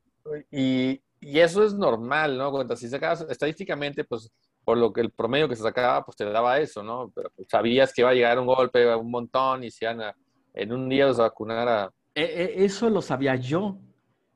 y, 0.50 1.00
y, 1.20 1.38
eso 1.38 1.62
es 1.62 1.74
normal, 1.74 2.38
¿no? 2.38 2.50
Cuando 2.50 2.74
si 2.74 2.88
sacabas 2.88 3.20
estadísticamente, 3.28 4.04
pues 4.04 4.32
por 4.64 4.78
lo 4.78 4.92
que 4.92 5.00
el 5.00 5.10
promedio 5.10 5.48
que 5.48 5.56
se 5.56 5.62
sacaba, 5.62 6.04
pues 6.04 6.16
te 6.16 6.24
daba 6.24 6.58
eso, 6.58 6.82
¿no? 6.82 7.12
Pero 7.14 7.30
pues, 7.36 7.48
sabías 7.48 7.92
que 7.92 8.02
iba 8.02 8.10
a 8.10 8.14
llegar 8.14 8.38
un 8.38 8.46
golpe, 8.46 8.94
un 8.94 9.10
montón, 9.10 9.64
y 9.64 9.70
si 9.70 9.84
en 9.84 10.72
un 10.72 10.88
día 10.88 11.06
los 11.06 11.18
vacunara. 11.18 11.90
E, 12.14 12.22
e, 12.22 12.64
eso 12.64 12.88
lo 12.88 13.02
sabía 13.02 13.36
yo, 13.36 13.78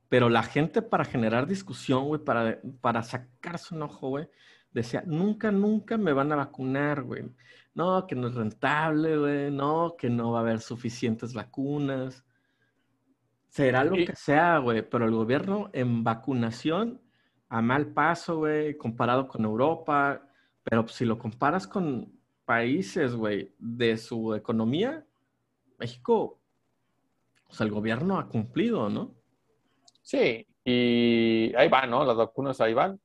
pero 0.08 0.28
la 0.28 0.42
gente 0.42 0.82
para 0.82 1.04
generar 1.04 1.46
discusión, 1.46 2.06
güey, 2.06 2.22
para, 2.22 2.60
para 2.80 3.02
sacarse 3.02 3.74
un 3.74 3.82
ojo, 3.82 4.08
güey, 4.08 4.28
decía, 4.72 5.02
nunca, 5.06 5.50
nunca 5.50 5.96
me 5.96 6.12
van 6.12 6.32
a 6.32 6.36
vacunar, 6.36 7.02
güey. 7.02 7.24
No, 7.74 8.06
que 8.06 8.14
no 8.14 8.28
es 8.28 8.34
rentable, 8.34 9.18
güey. 9.18 9.50
No, 9.50 9.96
que 9.98 10.08
no 10.08 10.32
va 10.32 10.38
a 10.38 10.42
haber 10.42 10.60
suficientes 10.60 11.34
vacunas. 11.34 12.24
Será 13.48 13.84
lo 13.84 13.96
que 13.96 14.14
sea, 14.14 14.58
güey, 14.58 14.82
pero 14.88 15.06
el 15.06 15.12
gobierno 15.12 15.70
en 15.72 16.04
vacunación 16.04 17.00
a 17.48 17.62
mal 17.62 17.92
paso, 17.92 18.38
güey, 18.38 18.76
comparado 18.76 19.28
con 19.28 19.44
Europa. 19.44 20.28
Pero 20.62 20.86
si 20.88 21.04
lo 21.04 21.18
comparas 21.18 21.66
con 21.66 22.12
países, 22.44 23.14
güey, 23.14 23.54
de 23.58 23.96
su 23.96 24.34
economía, 24.34 25.06
México, 25.78 26.40
o 27.48 27.54
sea, 27.54 27.64
el 27.66 27.72
gobierno 27.72 28.18
ha 28.18 28.28
cumplido, 28.28 28.88
¿no? 28.90 29.15
Sí, 30.06 30.46
y 30.64 31.52
ahí 31.56 31.68
van, 31.68 31.90
¿no? 31.90 32.04
Las 32.04 32.16
vacunas 32.16 32.60
ahí 32.60 32.72
van. 32.72 33.00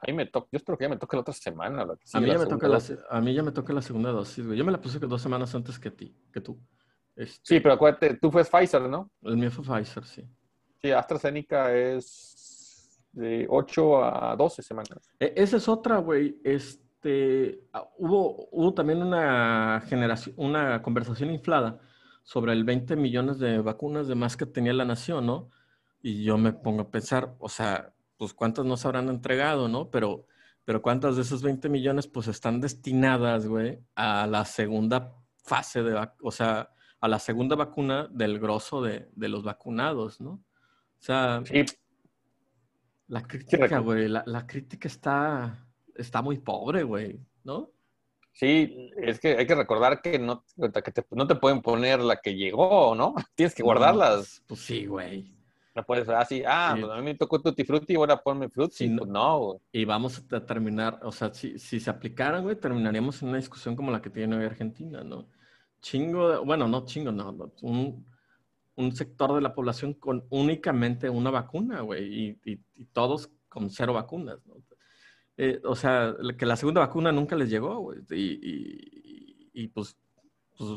Ahí 0.00 0.14
me 0.14 0.24
toca, 0.24 0.48
yo 0.50 0.56
espero 0.56 0.78
que 0.78 0.84
ya 0.84 0.88
me 0.88 0.96
toque 0.96 1.14
la 1.14 1.20
otra 1.20 1.34
semana. 1.34 1.82
a, 1.82 2.20
mí 2.20 2.26
ya 2.28 2.38
me 2.38 2.46
toca 2.46 2.66
la, 2.66 2.80
a 3.10 3.20
mí 3.20 3.34
ya 3.34 3.42
me 3.42 3.52
toca 3.52 3.74
la 3.74 3.82
segunda 3.82 4.10
dosis, 4.10 4.46
güey. 4.46 4.58
Yo 4.58 4.64
me 4.64 4.72
la 4.72 4.80
puse 4.80 4.98
dos 4.98 5.20
semanas 5.20 5.54
antes 5.54 5.78
que 5.78 5.90
ti, 5.90 6.16
que 6.32 6.40
tú. 6.40 6.58
Este 7.14 7.40
sí, 7.42 7.60
pero 7.60 7.74
acuérdate, 7.74 8.14
tú 8.14 8.30
fue 8.30 8.42
Pfizer, 8.42 8.80
¿no? 8.88 9.10
El 9.20 9.36
mío 9.36 9.50
fue 9.50 9.64
Pfizer, 9.64 10.06
sí. 10.06 10.26
Sí, 10.80 10.90
AstraZeneca 10.92 11.74
es 11.76 13.02
de 13.12 13.46
8 13.50 14.04
a 14.04 14.34
12 14.34 14.62
semanas. 14.62 15.12
E, 15.20 15.34
esa 15.36 15.58
es 15.58 15.68
otra, 15.68 15.98
güey. 15.98 16.40
Este, 16.42 17.60
ah, 17.74 17.86
hubo, 17.98 18.48
hubo 18.50 18.72
también 18.72 19.02
una 19.02 19.82
generación, 19.86 20.34
una 20.38 20.80
conversación 20.80 21.30
inflada 21.30 21.78
sobre 22.22 22.54
el 22.54 22.64
20 22.64 22.96
millones 22.96 23.38
de 23.38 23.58
vacunas 23.58 24.08
de 24.08 24.14
más 24.14 24.38
que 24.38 24.46
tenía 24.46 24.72
la 24.72 24.86
nación, 24.86 25.26
¿no? 25.26 25.50
Y 26.06 26.22
yo 26.22 26.38
me 26.38 26.52
pongo 26.52 26.82
a 26.82 26.88
pensar, 26.92 27.34
o 27.40 27.48
sea, 27.48 27.92
pues 28.16 28.32
cuántas 28.32 28.64
nos 28.64 28.86
habrán 28.86 29.08
entregado, 29.08 29.66
¿no? 29.66 29.90
Pero, 29.90 30.28
pero 30.64 30.80
cuántas 30.80 31.16
de 31.16 31.22
esos 31.22 31.42
20 31.42 31.68
millones 31.68 32.06
pues 32.06 32.28
están 32.28 32.60
destinadas, 32.60 33.48
güey, 33.48 33.80
a 33.96 34.28
la 34.28 34.44
segunda 34.44 35.16
fase 35.42 35.82
de, 35.82 36.08
o 36.22 36.30
sea, 36.30 36.70
a 37.00 37.08
la 37.08 37.18
segunda 37.18 37.56
vacuna 37.56 38.08
del 38.12 38.38
grosso 38.38 38.80
de, 38.82 39.10
los 39.16 39.42
vacunados, 39.42 40.20
¿no? 40.20 40.30
O 40.30 41.00
sea, 41.00 41.42
la 43.08 43.22
crítica, 43.22 43.80
güey, 43.80 44.06
la, 44.06 44.46
crítica 44.46 44.86
está, 44.86 45.66
está 45.96 46.22
muy 46.22 46.38
pobre, 46.38 46.84
güey, 46.84 47.18
¿no? 47.42 47.72
Sí, 48.32 48.92
es 48.96 49.18
que 49.18 49.38
hay 49.38 49.46
que 49.48 49.56
recordar 49.56 50.00
que 50.00 50.20
no, 50.20 50.44
que 50.54 51.04
no 51.10 51.26
te 51.26 51.34
pueden 51.34 51.62
poner 51.62 51.98
la 51.98 52.20
que 52.20 52.36
llegó, 52.36 52.94
¿no? 52.94 53.12
Tienes 53.34 53.56
que 53.56 53.64
guardarlas. 53.64 54.44
pues 54.46 54.60
sí, 54.60 54.86
güey. 54.86 55.35
No 55.76 55.84
puedes 55.84 56.08
así, 56.08 56.42
ah, 56.46 56.74
pues 56.80 56.90
a 56.90 56.96
mí 56.96 57.02
me 57.02 57.14
tocó 57.14 57.38
Tutti 57.38 57.62
Frutti, 57.62 57.96
ahora 57.96 58.16
ponme 58.16 58.48
Frutti. 58.48 58.88
pues 58.88 59.10
no, 59.10 59.60
Y 59.70 59.84
vamos 59.84 60.24
a 60.32 60.40
terminar, 60.40 61.00
o 61.02 61.12
sea, 61.12 61.34
si, 61.34 61.58
si 61.58 61.80
se 61.80 61.90
aplicaran, 61.90 62.44
güey, 62.44 62.56
terminaríamos 62.56 63.20
en 63.20 63.28
una 63.28 63.36
discusión 63.36 63.76
como 63.76 63.90
la 63.90 64.00
que 64.00 64.08
tiene 64.08 64.38
hoy 64.38 64.46
Argentina, 64.46 65.04
¿no? 65.04 65.28
Chingo, 65.82 66.42
bueno, 66.46 66.66
no 66.66 66.86
chingo, 66.86 67.12
no, 67.12 67.52
un, 67.60 68.06
un, 68.76 68.96
sector 68.96 69.34
de 69.34 69.42
la 69.42 69.54
población 69.54 69.92
con 69.92 70.24
únicamente 70.30 71.10
una 71.10 71.30
vacuna, 71.30 71.82
güey, 71.82 72.04
y, 72.06 72.40
y, 72.42 72.84
todos 72.86 73.30
con 73.46 73.68
cero 73.68 73.92
vacunas, 73.92 74.38
¿no? 74.46 74.54
Eh, 75.36 75.60
o 75.62 75.76
sea, 75.76 76.14
que 76.38 76.46
la 76.46 76.56
segunda 76.56 76.80
vacuna 76.80 77.12
nunca 77.12 77.36
les 77.36 77.50
llegó, 77.50 77.80
güey, 77.80 77.98
y, 78.12 79.50
y 79.52 79.68
pues, 79.68 79.94
pues 80.56 80.70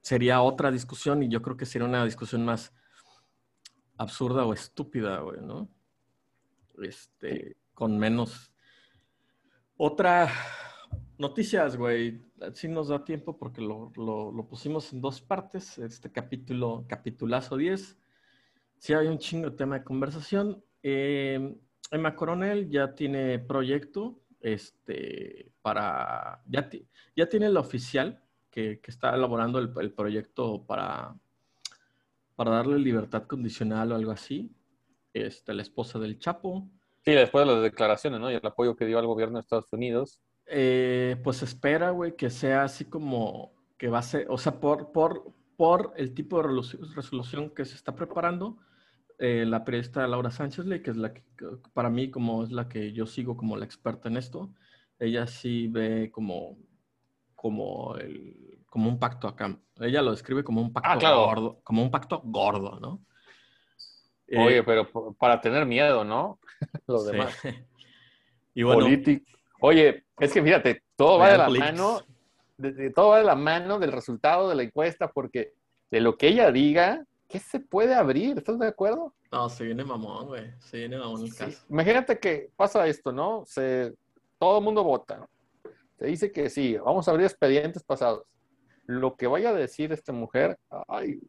sería 0.00 0.40
otra 0.40 0.70
discusión 0.70 1.22
y 1.22 1.28
yo 1.28 1.42
creo 1.42 1.58
que 1.58 1.66
sería 1.66 1.86
una 1.86 2.06
discusión 2.06 2.46
más 2.46 2.72
absurda 4.02 4.44
o 4.44 4.52
estúpida, 4.52 5.20
güey, 5.20 5.40
¿no? 5.40 5.68
Este, 6.82 7.56
con 7.74 7.98
menos. 7.98 8.52
Otra 9.76 10.28
noticias, 11.18 11.76
güey. 11.76 12.20
Sí 12.54 12.68
nos 12.68 12.88
da 12.88 13.04
tiempo 13.04 13.38
porque 13.38 13.60
lo, 13.62 13.92
pusimos 14.48 14.92
en 14.92 15.00
dos 15.00 15.20
partes. 15.20 15.78
Este 15.78 16.10
capítulo, 16.10 16.84
capitulazo 16.88 17.56
10. 17.56 17.96
Sí 18.78 18.92
hay 18.92 19.06
un 19.06 19.18
chingo 19.18 19.50
de 19.50 19.56
tema 19.56 19.78
de 19.78 19.84
conversación. 19.84 20.62
Eh, 20.82 21.56
Emma 21.90 22.16
Coronel 22.16 22.68
ya 22.68 22.94
tiene 22.94 23.38
proyecto 23.38 24.20
este, 24.40 25.52
para. 25.62 26.42
Ya, 26.46 26.68
ya 27.14 27.28
tiene 27.28 27.46
el 27.46 27.56
oficial 27.56 28.20
que, 28.50 28.80
está 28.84 29.14
elaborando 29.14 29.58
el 29.58 29.92
proyecto 29.92 30.66
para 30.66 31.16
para 32.34 32.52
darle 32.52 32.78
libertad 32.78 33.24
condicional 33.24 33.92
o 33.92 33.94
algo 33.94 34.10
así. 34.10 34.50
Este, 35.12 35.52
la 35.54 35.62
esposa 35.62 35.98
del 35.98 36.18
Chapo. 36.18 36.68
Sí, 37.04 37.12
después 37.12 37.46
de 37.46 37.52
las 37.52 37.62
declaraciones, 37.62 38.20
¿no? 38.20 38.30
Y 38.30 38.34
el 38.34 38.46
apoyo 38.46 38.76
que 38.76 38.86
dio 38.86 38.98
al 38.98 39.06
gobierno 39.06 39.38
de 39.38 39.42
Estados 39.42 39.72
Unidos. 39.72 40.20
Eh, 40.46 41.16
pues 41.22 41.42
espera, 41.42 41.90
güey, 41.90 42.16
que 42.16 42.30
sea 42.30 42.64
así 42.64 42.84
como 42.84 43.52
que 43.78 43.88
va 43.88 43.98
a 43.98 44.02
ser, 44.02 44.26
o 44.30 44.38
sea, 44.38 44.60
por, 44.60 44.92
por, 44.92 45.32
por 45.56 45.92
el 45.96 46.14
tipo 46.14 46.42
de 46.42 46.62
resolución 46.94 47.50
que 47.50 47.64
se 47.64 47.74
está 47.74 47.94
preparando, 47.94 48.58
eh, 49.18 49.44
la 49.46 49.64
periodista 49.64 50.06
Laura 50.06 50.30
Sánchez, 50.30 50.66
que 50.82 50.90
es 50.90 50.96
la 50.96 51.12
que, 51.12 51.22
para 51.72 51.90
mí, 51.90 52.10
como 52.10 52.44
es 52.44 52.52
la 52.52 52.68
que 52.68 52.92
yo 52.92 53.06
sigo 53.06 53.36
como 53.36 53.56
la 53.56 53.64
experta 53.64 54.08
en 54.08 54.16
esto, 54.16 54.54
ella 54.98 55.26
sí 55.26 55.68
ve 55.68 56.10
como, 56.12 56.58
como, 57.34 57.96
el, 57.96 58.61
como 58.72 58.88
un 58.88 58.98
pacto 58.98 59.28
acá. 59.28 59.54
Ella 59.80 60.00
lo 60.00 60.12
describe 60.12 60.42
como 60.42 60.62
un 60.62 60.72
pacto 60.72 61.06
ah, 61.06 61.14
gordo, 61.14 61.60
como 61.62 61.82
un 61.82 61.90
pacto 61.90 62.22
gordo, 62.24 62.80
¿no? 62.80 63.02
Oye, 64.34 64.56
eh, 64.56 64.62
pero 64.62 64.90
para 65.12 65.42
tener 65.42 65.66
miedo, 65.66 66.04
¿no? 66.04 66.38
Los 66.86 67.04
demás. 67.04 67.36
y 68.54 68.62
bueno, 68.62 68.86
Oye, 69.60 70.06
es 70.18 70.32
que 70.32 70.42
fíjate, 70.42 70.84
todo 70.96 71.18
va 71.18 71.32
de 71.32 71.36
la 71.36 71.50
mano, 71.50 72.00
de, 72.56 72.90
todo 72.92 73.10
va 73.10 73.18
de 73.18 73.24
la 73.24 73.34
mano 73.34 73.78
del 73.78 73.92
resultado 73.92 74.48
de 74.48 74.54
la 74.54 74.62
encuesta, 74.62 75.12
porque 75.12 75.52
de 75.90 76.00
lo 76.00 76.16
que 76.16 76.28
ella 76.28 76.50
diga, 76.50 77.04
¿qué 77.28 77.40
se 77.40 77.60
puede 77.60 77.94
abrir? 77.94 78.38
¿Estás 78.38 78.58
de 78.58 78.68
acuerdo? 78.68 79.14
No, 79.30 79.50
se 79.50 79.64
viene 79.64 79.84
mamón, 79.84 80.28
güey. 80.28 80.50
Se 80.60 80.78
viene 80.78 80.96
mamón 80.96 81.24
el 81.24 81.34
caso. 81.34 81.62
Imagínate 81.68 82.18
que 82.18 82.48
pasa 82.56 82.86
esto, 82.86 83.12
¿no? 83.12 83.44
Se, 83.44 83.92
todo 84.38 84.56
el 84.56 84.64
mundo 84.64 84.82
vota. 84.82 85.28
Se 85.98 86.06
dice 86.06 86.32
que 86.32 86.48
sí, 86.48 86.78
vamos 86.78 87.06
a 87.06 87.10
abrir 87.10 87.26
expedientes 87.26 87.82
pasados. 87.82 88.24
Lo 88.86 89.16
que 89.16 89.26
vaya 89.26 89.50
a 89.50 89.54
decir 89.54 89.92
esta 89.92 90.12
mujer, 90.12 90.58
ay, 90.88 91.20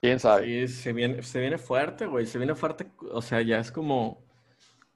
quién 0.00 0.18
sabe. 0.18 0.66
Sí, 0.66 0.74
se 0.74 0.92
viene, 0.92 1.22
se 1.22 1.40
viene 1.40 1.58
fuerte, 1.58 2.06
güey. 2.06 2.26
Se 2.26 2.38
viene 2.38 2.54
fuerte, 2.54 2.90
o 3.12 3.22
sea, 3.22 3.42
ya 3.42 3.58
es 3.58 3.70
como 3.70 4.24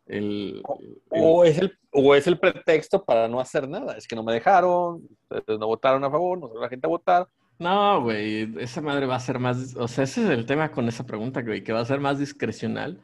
el, 0.06 0.62
o, 1.10 1.44
es 1.44 1.58
el, 1.58 1.78
o 1.92 2.14
es 2.14 2.26
el 2.26 2.38
pretexto 2.38 3.04
para 3.04 3.28
no 3.28 3.40
hacer 3.40 3.68
nada. 3.68 3.96
Es 3.96 4.06
que 4.06 4.16
no 4.16 4.22
me 4.22 4.32
dejaron, 4.32 5.08
no 5.46 5.66
votaron 5.66 6.04
a 6.04 6.10
favor, 6.10 6.38
no 6.38 6.48
salió 6.48 6.62
la 6.62 6.68
gente 6.68 6.86
a 6.86 6.90
votar. 6.90 7.28
No, 7.58 8.02
güey, 8.02 8.52
esa 8.58 8.80
madre 8.80 9.06
va 9.06 9.14
a 9.14 9.20
ser 9.20 9.38
más, 9.38 9.76
o 9.76 9.86
sea, 9.86 10.04
ese 10.04 10.24
es 10.24 10.30
el 10.30 10.44
tema 10.44 10.72
con 10.72 10.88
esa 10.88 11.06
pregunta, 11.06 11.40
güey, 11.40 11.62
que 11.62 11.72
va 11.72 11.80
a 11.80 11.84
ser 11.84 12.00
más 12.00 12.18
discrecional. 12.18 13.00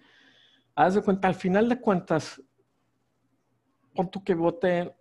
Haz 0.75 0.95
de 0.95 1.03
cuenta, 1.03 1.29
al 1.29 1.37
final 1.37 1.69
de 1.69 1.81
cuentas, 1.81 2.43
pon 3.95 4.11
tú 4.11 4.25
que 4.25 4.35
vote, 4.35 4.93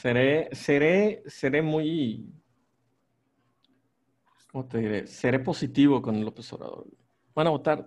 seré, 0.00 0.48
seré, 0.52 1.22
seré 1.26 1.60
muy, 1.60 2.32
¿cómo 4.50 4.66
te 4.66 4.78
diré? 4.78 5.06
Seré 5.06 5.38
positivo 5.40 6.00
con 6.00 6.24
López 6.24 6.50
Obrador. 6.54 6.86
Van 7.34 7.46
a 7.46 7.50
votar 7.50 7.86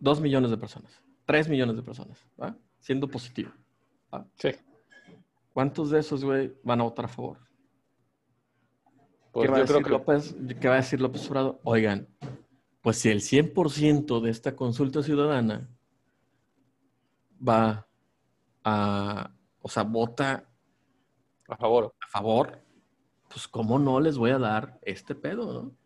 dos 0.00 0.20
millones 0.20 0.50
de 0.50 0.56
personas, 0.56 1.00
tres 1.24 1.48
millones 1.48 1.76
de 1.76 1.82
personas, 1.82 2.26
¿va? 2.40 2.56
Siendo 2.80 3.06
positivo. 3.08 3.52
Sí. 4.34 4.50
¿Cuántos 5.52 5.90
de 5.90 6.00
esos, 6.00 6.24
güey, 6.24 6.52
van 6.64 6.80
a 6.80 6.84
votar 6.84 7.04
a 7.04 7.08
favor? 7.08 7.38
Pues 9.30 9.46
¿Qué, 9.46 9.50
va 9.50 9.56
a 10.74 10.78
decir 10.78 11.00
López, 11.00 11.30
Obrador? 11.30 11.60
Oigan, 11.62 12.08
pues 12.82 12.98
si 12.98 13.08
el 13.08 13.20
100% 13.20 14.20
de 14.20 14.30
esta 14.30 14.56
consulta 14.56 15.02
ciudadana 15.02 15.70
va 17.40 17.86
a, 18.64 19.32
o 19.62 19.68
sea, 19.68 19.84
vota 19.84 20.48
a 21.48 21.56
favor. 21.56 21.94
A 22.00 22.08
favor, 22.08 22.62
pues 23.28 23.48
cómo 23.48 23.78
no 23.78 24.00
les 24.00 24.18
voy 24.18 24.30
a 24.30 24.38
dar 24.38 24.78
este 24.82 25.14
pedo, 25.14 25.52
¿no? 25.52 25.76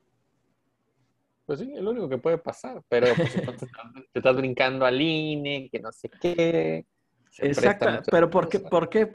Pues 1.44 1.60
sí, 1.60 1.72
es 1.72 1.80
lo 1.80 1.90
único 1.90 2.08
que 2.08 2.18
puede 2.18 2.38
pasar, 2.38 2.82
pero 2.88 3.06
pues, 3.14 3.32
te 4.12 4.18
estás 4.18 4.36
brincando 4.36 4.84
al 4.84 5.00
INE, 5.00 5.68
que 5.70 5.78
no 5.78 5.92
sé 5.92 6.10
qué. 6.20 6.84
Exacto, 7.38 7.86
pero 8.10 8.28
¿por 8.28 8.48
qué, 8.48 8.60
¿por 8.60 8.88
qué? 8.88 9.10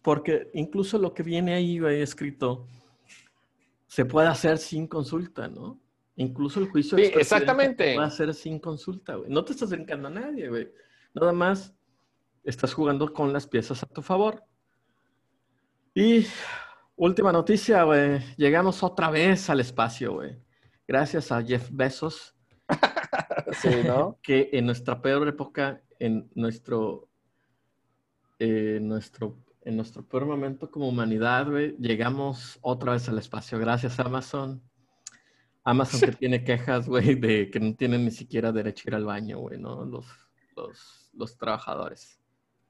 Porque 0.00 0.50
incluso 0.54 0.98
lo 0.98 1.12
que 1.12 1.22
viene 1.22 1.54
ahí, 1.54 1.78
güey, 1.78 2.00
escrito, 2.00 2.66
se 3.86 4.04
puede 4.04 4.28
hacer 4.28 4.58
sin 4.58 4.86
consulta, 4.86 5.48
¿no? 5.48 5.80
Incluso 6.16 6.60
el 6.60 6.68
juicio 6.68 6.96
sí, 6.96 7.04
exactamente. 7.04 7.90
se 7.90 7.94
puede 7.94 8.06
hacer 8.06 8.34
sin 8.34 8.60
consulta, 8.60 9.16
güey. 9.16 9.30
No 9.30 9.44
te 9.44 9.52
estás 9.52 9.70
brincando 9.70 10.08
a 10.08 10.10
nadie, 10.10 10.48
güey. 10.48 10.70
Nada 11.12 11.32
más 11.32 11.74
estás 12.44 12.74
jugando 12.74 13.12
con 13.12 13.32
las 13.32 13.46
piezas 13.46 13.82
a 13.82 13.86
tu 13.86 14.02
favor. 14.02 14.44
Y 15.94 16.26
última 16.96 17.32
noticia, 17.32 17.82
güey. 17.84 18.20
Llegamos 18.36 18.82
otra 18.82 19.10
vez 19.10 19.50
al 19.50 19.60
espacio, 19.60 20.14
güey 20.14 20.44
gracias 20.86 21.32
a 21.32 21.42
Jeff 21.42 21.68
Bezos, 21.72 22.34
que 24.22 24.50
en 24.52 24.66
nuestra 24.66 25.00
peor 25.00 25.28
época, 25.28 25.82
en 25.98 26.30
nuestro, 26.34 27.08
eh, 28.38 28.78
nuestro, 28.80 29.38
en 29.62 29.76
nuestro 29.76 30.06
peor 30.06 30.26
momento 30.26 30.70
como 30.70 30.88
humanidad, 30.88 31.46
llegamos 31.78 32.58
otra 32.62 32.92
vez 32.92 33.08
al 33.08 33.18
espacio. 33.18 33.58
Gracias 33.58 33.98
Amazon. 34.00 34.62
Amazon 35.64 36.00
que 36.00 36.12
tiene 36.18 36.44
quejas, 36.44 36.88
güey, 36.88 37.14
de 37.14 37.50
que 37.50 37.60
no 37.60 37.74
tienen 37.74 38.04
ni 38.04 38.10
siquiera 38.10 38.52
derecho 38.52 38.84
a 38.86 38.90
ir 38.90 38.94
al 38.96 39.04
baño, 39.04 39.38
güey, 39.38 39.58
¿no? 39.58 39.84
Los, 39.84 40.06
los, 40.56 41.10
los 41.14 41.36
trabajadores. 41.38 42.20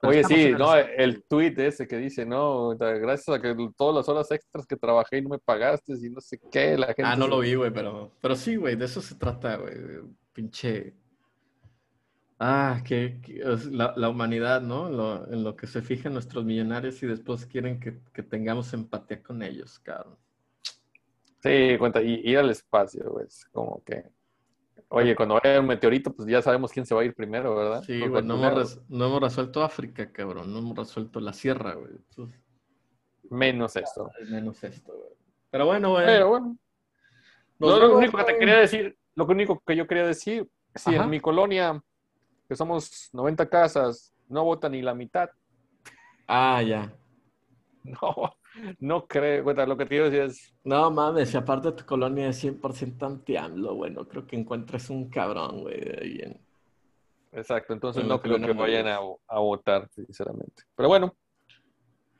Oye, 0.06 0.24
sí, 0.24 0.52
no, 0.52 0.74
el 0.76 1.24
tweet 1.24 1.54
ese 1.56 1.86
que 1.86 1.96
dice, 1.96 2.24
no, 2.26 2.76
gracias 2.76 3.28
a 3.28 3.40
que 3.40 3.54
todas 3.76 3.94
las 3.96 4.08
horas 4.08 4.30
extras 4.30 4.66
que 4.66 4.76
trabajé 4.76 5.18
y 5.18 5.22
no 5.22 5.30
me 5.30 5.38
pagaste 5.38 5.94
y 5.94 6.10
no 6.10 6.20
sé 6.20 6.38
qué, 6.50 6.76
la 6.76 6.88
gente... 6.88 7.04
Ah, 7.04 7.16
no 7.16 7.26
lo 7.26 7.40
vi, 7.40 7.54
güey, 7.54 7.72
pero, 7.72 8.12
pero 8.20 8.36
sí, 8.36 8.56
güey, 8.56 8.76
de 8.76 8.84
eso 8.84 9.00
se 9.00 9.14
trata, 9.14 9.56
güey, 9.56 9.74
pinche... 10.32 10.94
Ah, 12.38 12.82
que, 12.84 13.20
la, 13.70 14.08
humanidad, 14.08 14.60
¿no? 14.60 15.24
en 15.26 15.44
lo 15.44 15.56
que 15.56 15.66
se 15.66 15.80
fijan 15.82 16.12
nuestros 16.12 16.44
millonarios 16.44 17.02
y 17.02 17.06
después 17.06 17.46
quieren 17.46 17.78
que, 17.80 17.92
tengamos 18.22 18.72
empatía 18.74 19.22
con 19.22 19.42
ellos, 19.42 19.78
cabrón. 19.78 20.16
Sí, 21.42 21.76
cuenta, 21.78 22.02
y 22.02 22.20
ir 22.24 22.38
al 22.38 22.50
espacio, 22.50 23.10
güey, 23.10 23.26
como 23.52 23.82
que... 23.84 24.04
Oye, 24.94 25.16
cuando 25.16 25.40
vaya 25.42 25.60
un 25.60 25.66
meteorito, 25.66 26.12
pues 26.14 26.28
ya 26.28 26.40
sabemos 26.40 26.70
quién 26.70 26.86
se 26.86 26.94
va 26.94 27.00
a 27.00 27.04
ir 27.04 27.14
primero, 27.14 27.56
¿verdad? 27.56 27.82
Sí, 27.82 28.06
güey, 28.06 28.22
no, 28.22 28.36
hemos 28.36 29.20
resuelto 29.20 29.62
África, 29.64 30.12
cabrón. 30.12 30.52
No 30.52 30.60
hemos 30.60 30.76
resuelto 30.76 31.18
la 31.18 31.32
sierra, 31.32 31.74
güey. 31.74 31.92
Menos 33.30 33.74
esto. 33.74 34.10
Menos 34.30 34.62
esto, 34.62 34.92
güey. 34.92 35.10
Pero 35.50 35.66
bueno, 35.66 35.90
güey. 35.90 36.06
Pero 36.06 36.28
bueno. 36.28 36.56
lo 37.58 37.98
único 37.98 38.18
que 38.18 38.24
te 38.24 38.38
quería 38.38 38.58
decir, 38.58 38.96
lo 39.16 39.26
único 39.26 39.60
que 39.66 39.74
yo 39.74 39.86
quería 39.86 40.06
decir, 40.06 40.48
si 40.74 40.94
en 40.94 41.10
mi 41.10 41.20
colonia, 41.20 41.82
que 42.48 42.54
somos 42.54 43.10
90 43.12 43.48
casas, 43.48 44.14
no 44.28 44.44
vota 44.44 44.68
ni 44.68 44.80
la 44.80 44.94
mitad. 44.94 45.28
Ah, 46.26 46.62
ya. 46.62 46.92
No, 47.84 48.34
no 48.80 49.06
creo, 49.06 49.44
bueno, 49.44 49.66
lo 49.66 49.76
que 49.76 49.86
te 49.86 50.00
decir 50.00 50.20
es... 50.20 50.54
No 50.64 50.90
mames, 50.90 51.30
si 51.30 51.36
aparte 51.36 51.72
tu 51.72 51.84
colonia 51.84 52.28
es 52.28 52.44
100% 52.44 53.02
anti-AMLO, 53.02 53.74
bueno, 53.74 54.06
creo 54.06 54.26
que 54.26 54.36
encuentres 54.36 54.90
un 54.90 55.08
cabrón, 55.08 55.62
güey, 55.62 55.80
ahí 56.00 56.20
en... 56.22 56.40
Exacto, 57.32 57.72
entonces 57.72 58.04
no 58.04 58.20
creo 58.20 58.38
que 58.38 58.52
vayan 58.52 58.86
a, 58.86 58.98
a, 59.26 59.38
votar, 59.40 59.88
sinceramente. 59.90 60.62
Pero 60.76 60.88
bueno. 60.88 61.14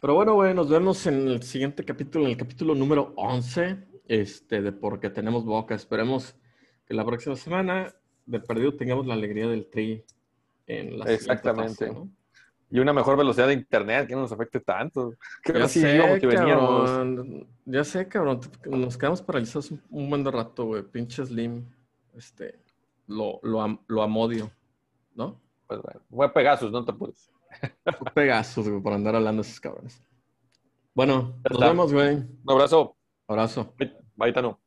Pero 0.00 0.14
bueno, 0.14 0.34
güey, 0.34 0.52
nos 0.54 0.68
vemos 0.68 1.06
en 1.06 1.28
el 1.28 1.42
siguiente 1.42 1.84
capítulo, 1.84 2.24
en 2.24 2.32
el 2.32 2.36
capítulo 2.36 2.74
número 2.74 3.12
11, 3.16 3.78
este, 4.08 4.60
de 4.60 4.72
Porque 4.72 5.10
Tenemos 5.10 5.44
Boca. 5.44 5.74
Esperemos 5.74 6.36
que 6.84 6.94
la 6.94 7.04
próxima 7.04 7.36
semana, 7.36 7.94
de 8.26 8.40
perdido, 8.40 8.74
tengamos 8.74 9.06
la 9.06 9.14
alegría 9.14 9.46
del 9.46 9.70
tri 9.70 10.04
en 10.66 10.98
la 10.98 11.04
Exactamente. 11.06 11.88
¿no? 11.90 12.10
Y 12.74 12.80
una 12.80 12.92
mejor 12.92 13.16
velocidad 13.16 13.46
de 13.46 13.52
internet 13.52 14.08
que 14.08 14.16
no 14.16 14.22
nos 14.22 14.32
afecte 14.32 14.58
tanto. 14.58 15.14
ya 15.46 15.68
sé, 15.68 16.18
que 16.20 16.28
cabrón. 16.28 17.46
Ya 17.64 17.84
sé, 17.84 18.08
cabrón. 18.08 18.40
Nos 18.66 18.98
quedamos 18.98 19.22
paralizados 19.22 19.70
un, 19.90 20.10
buen 20.10 20.24
rato, 20.24 20.64
güey. 20.64 20.82
Pinche 20.82 21.24
Slim. 21.24 21.64
Este, 22.16 22.58
lo, 23.06 23.38
lo, 23.44 23.78
lo 23.86 24.02
amodio, 24.02 24.50
¿no? 25.14 25.40
Pues 25.68 25.82
bueno, 25.82 26.00
fue 26.10 26.34
Pegasus, 26.34 26.72
no 26.72 26.84
te 26.84 26.92
puedes. 26.92 27.30
Fue 27.84 28.10
Pegasus, 28.12 28.68
güey, 28.68 28.82
por 28.82 28.92
andar 28.92 29.14
hablando 29.14 29.44
de 29.44 29.48
esos 29.48 29.60
cabrones. 29.60 30.02
Bueno, 30.94 31.36
nos 31.48 31.60
vemos, 31.60 31.92
güey. 31.92 32.16
Un 32.16 32.40
abrazo. 32.48 32.96
Abrazo. 33.28 33.72
Bye, 34.16 34.32
Tano. 34.32 34.63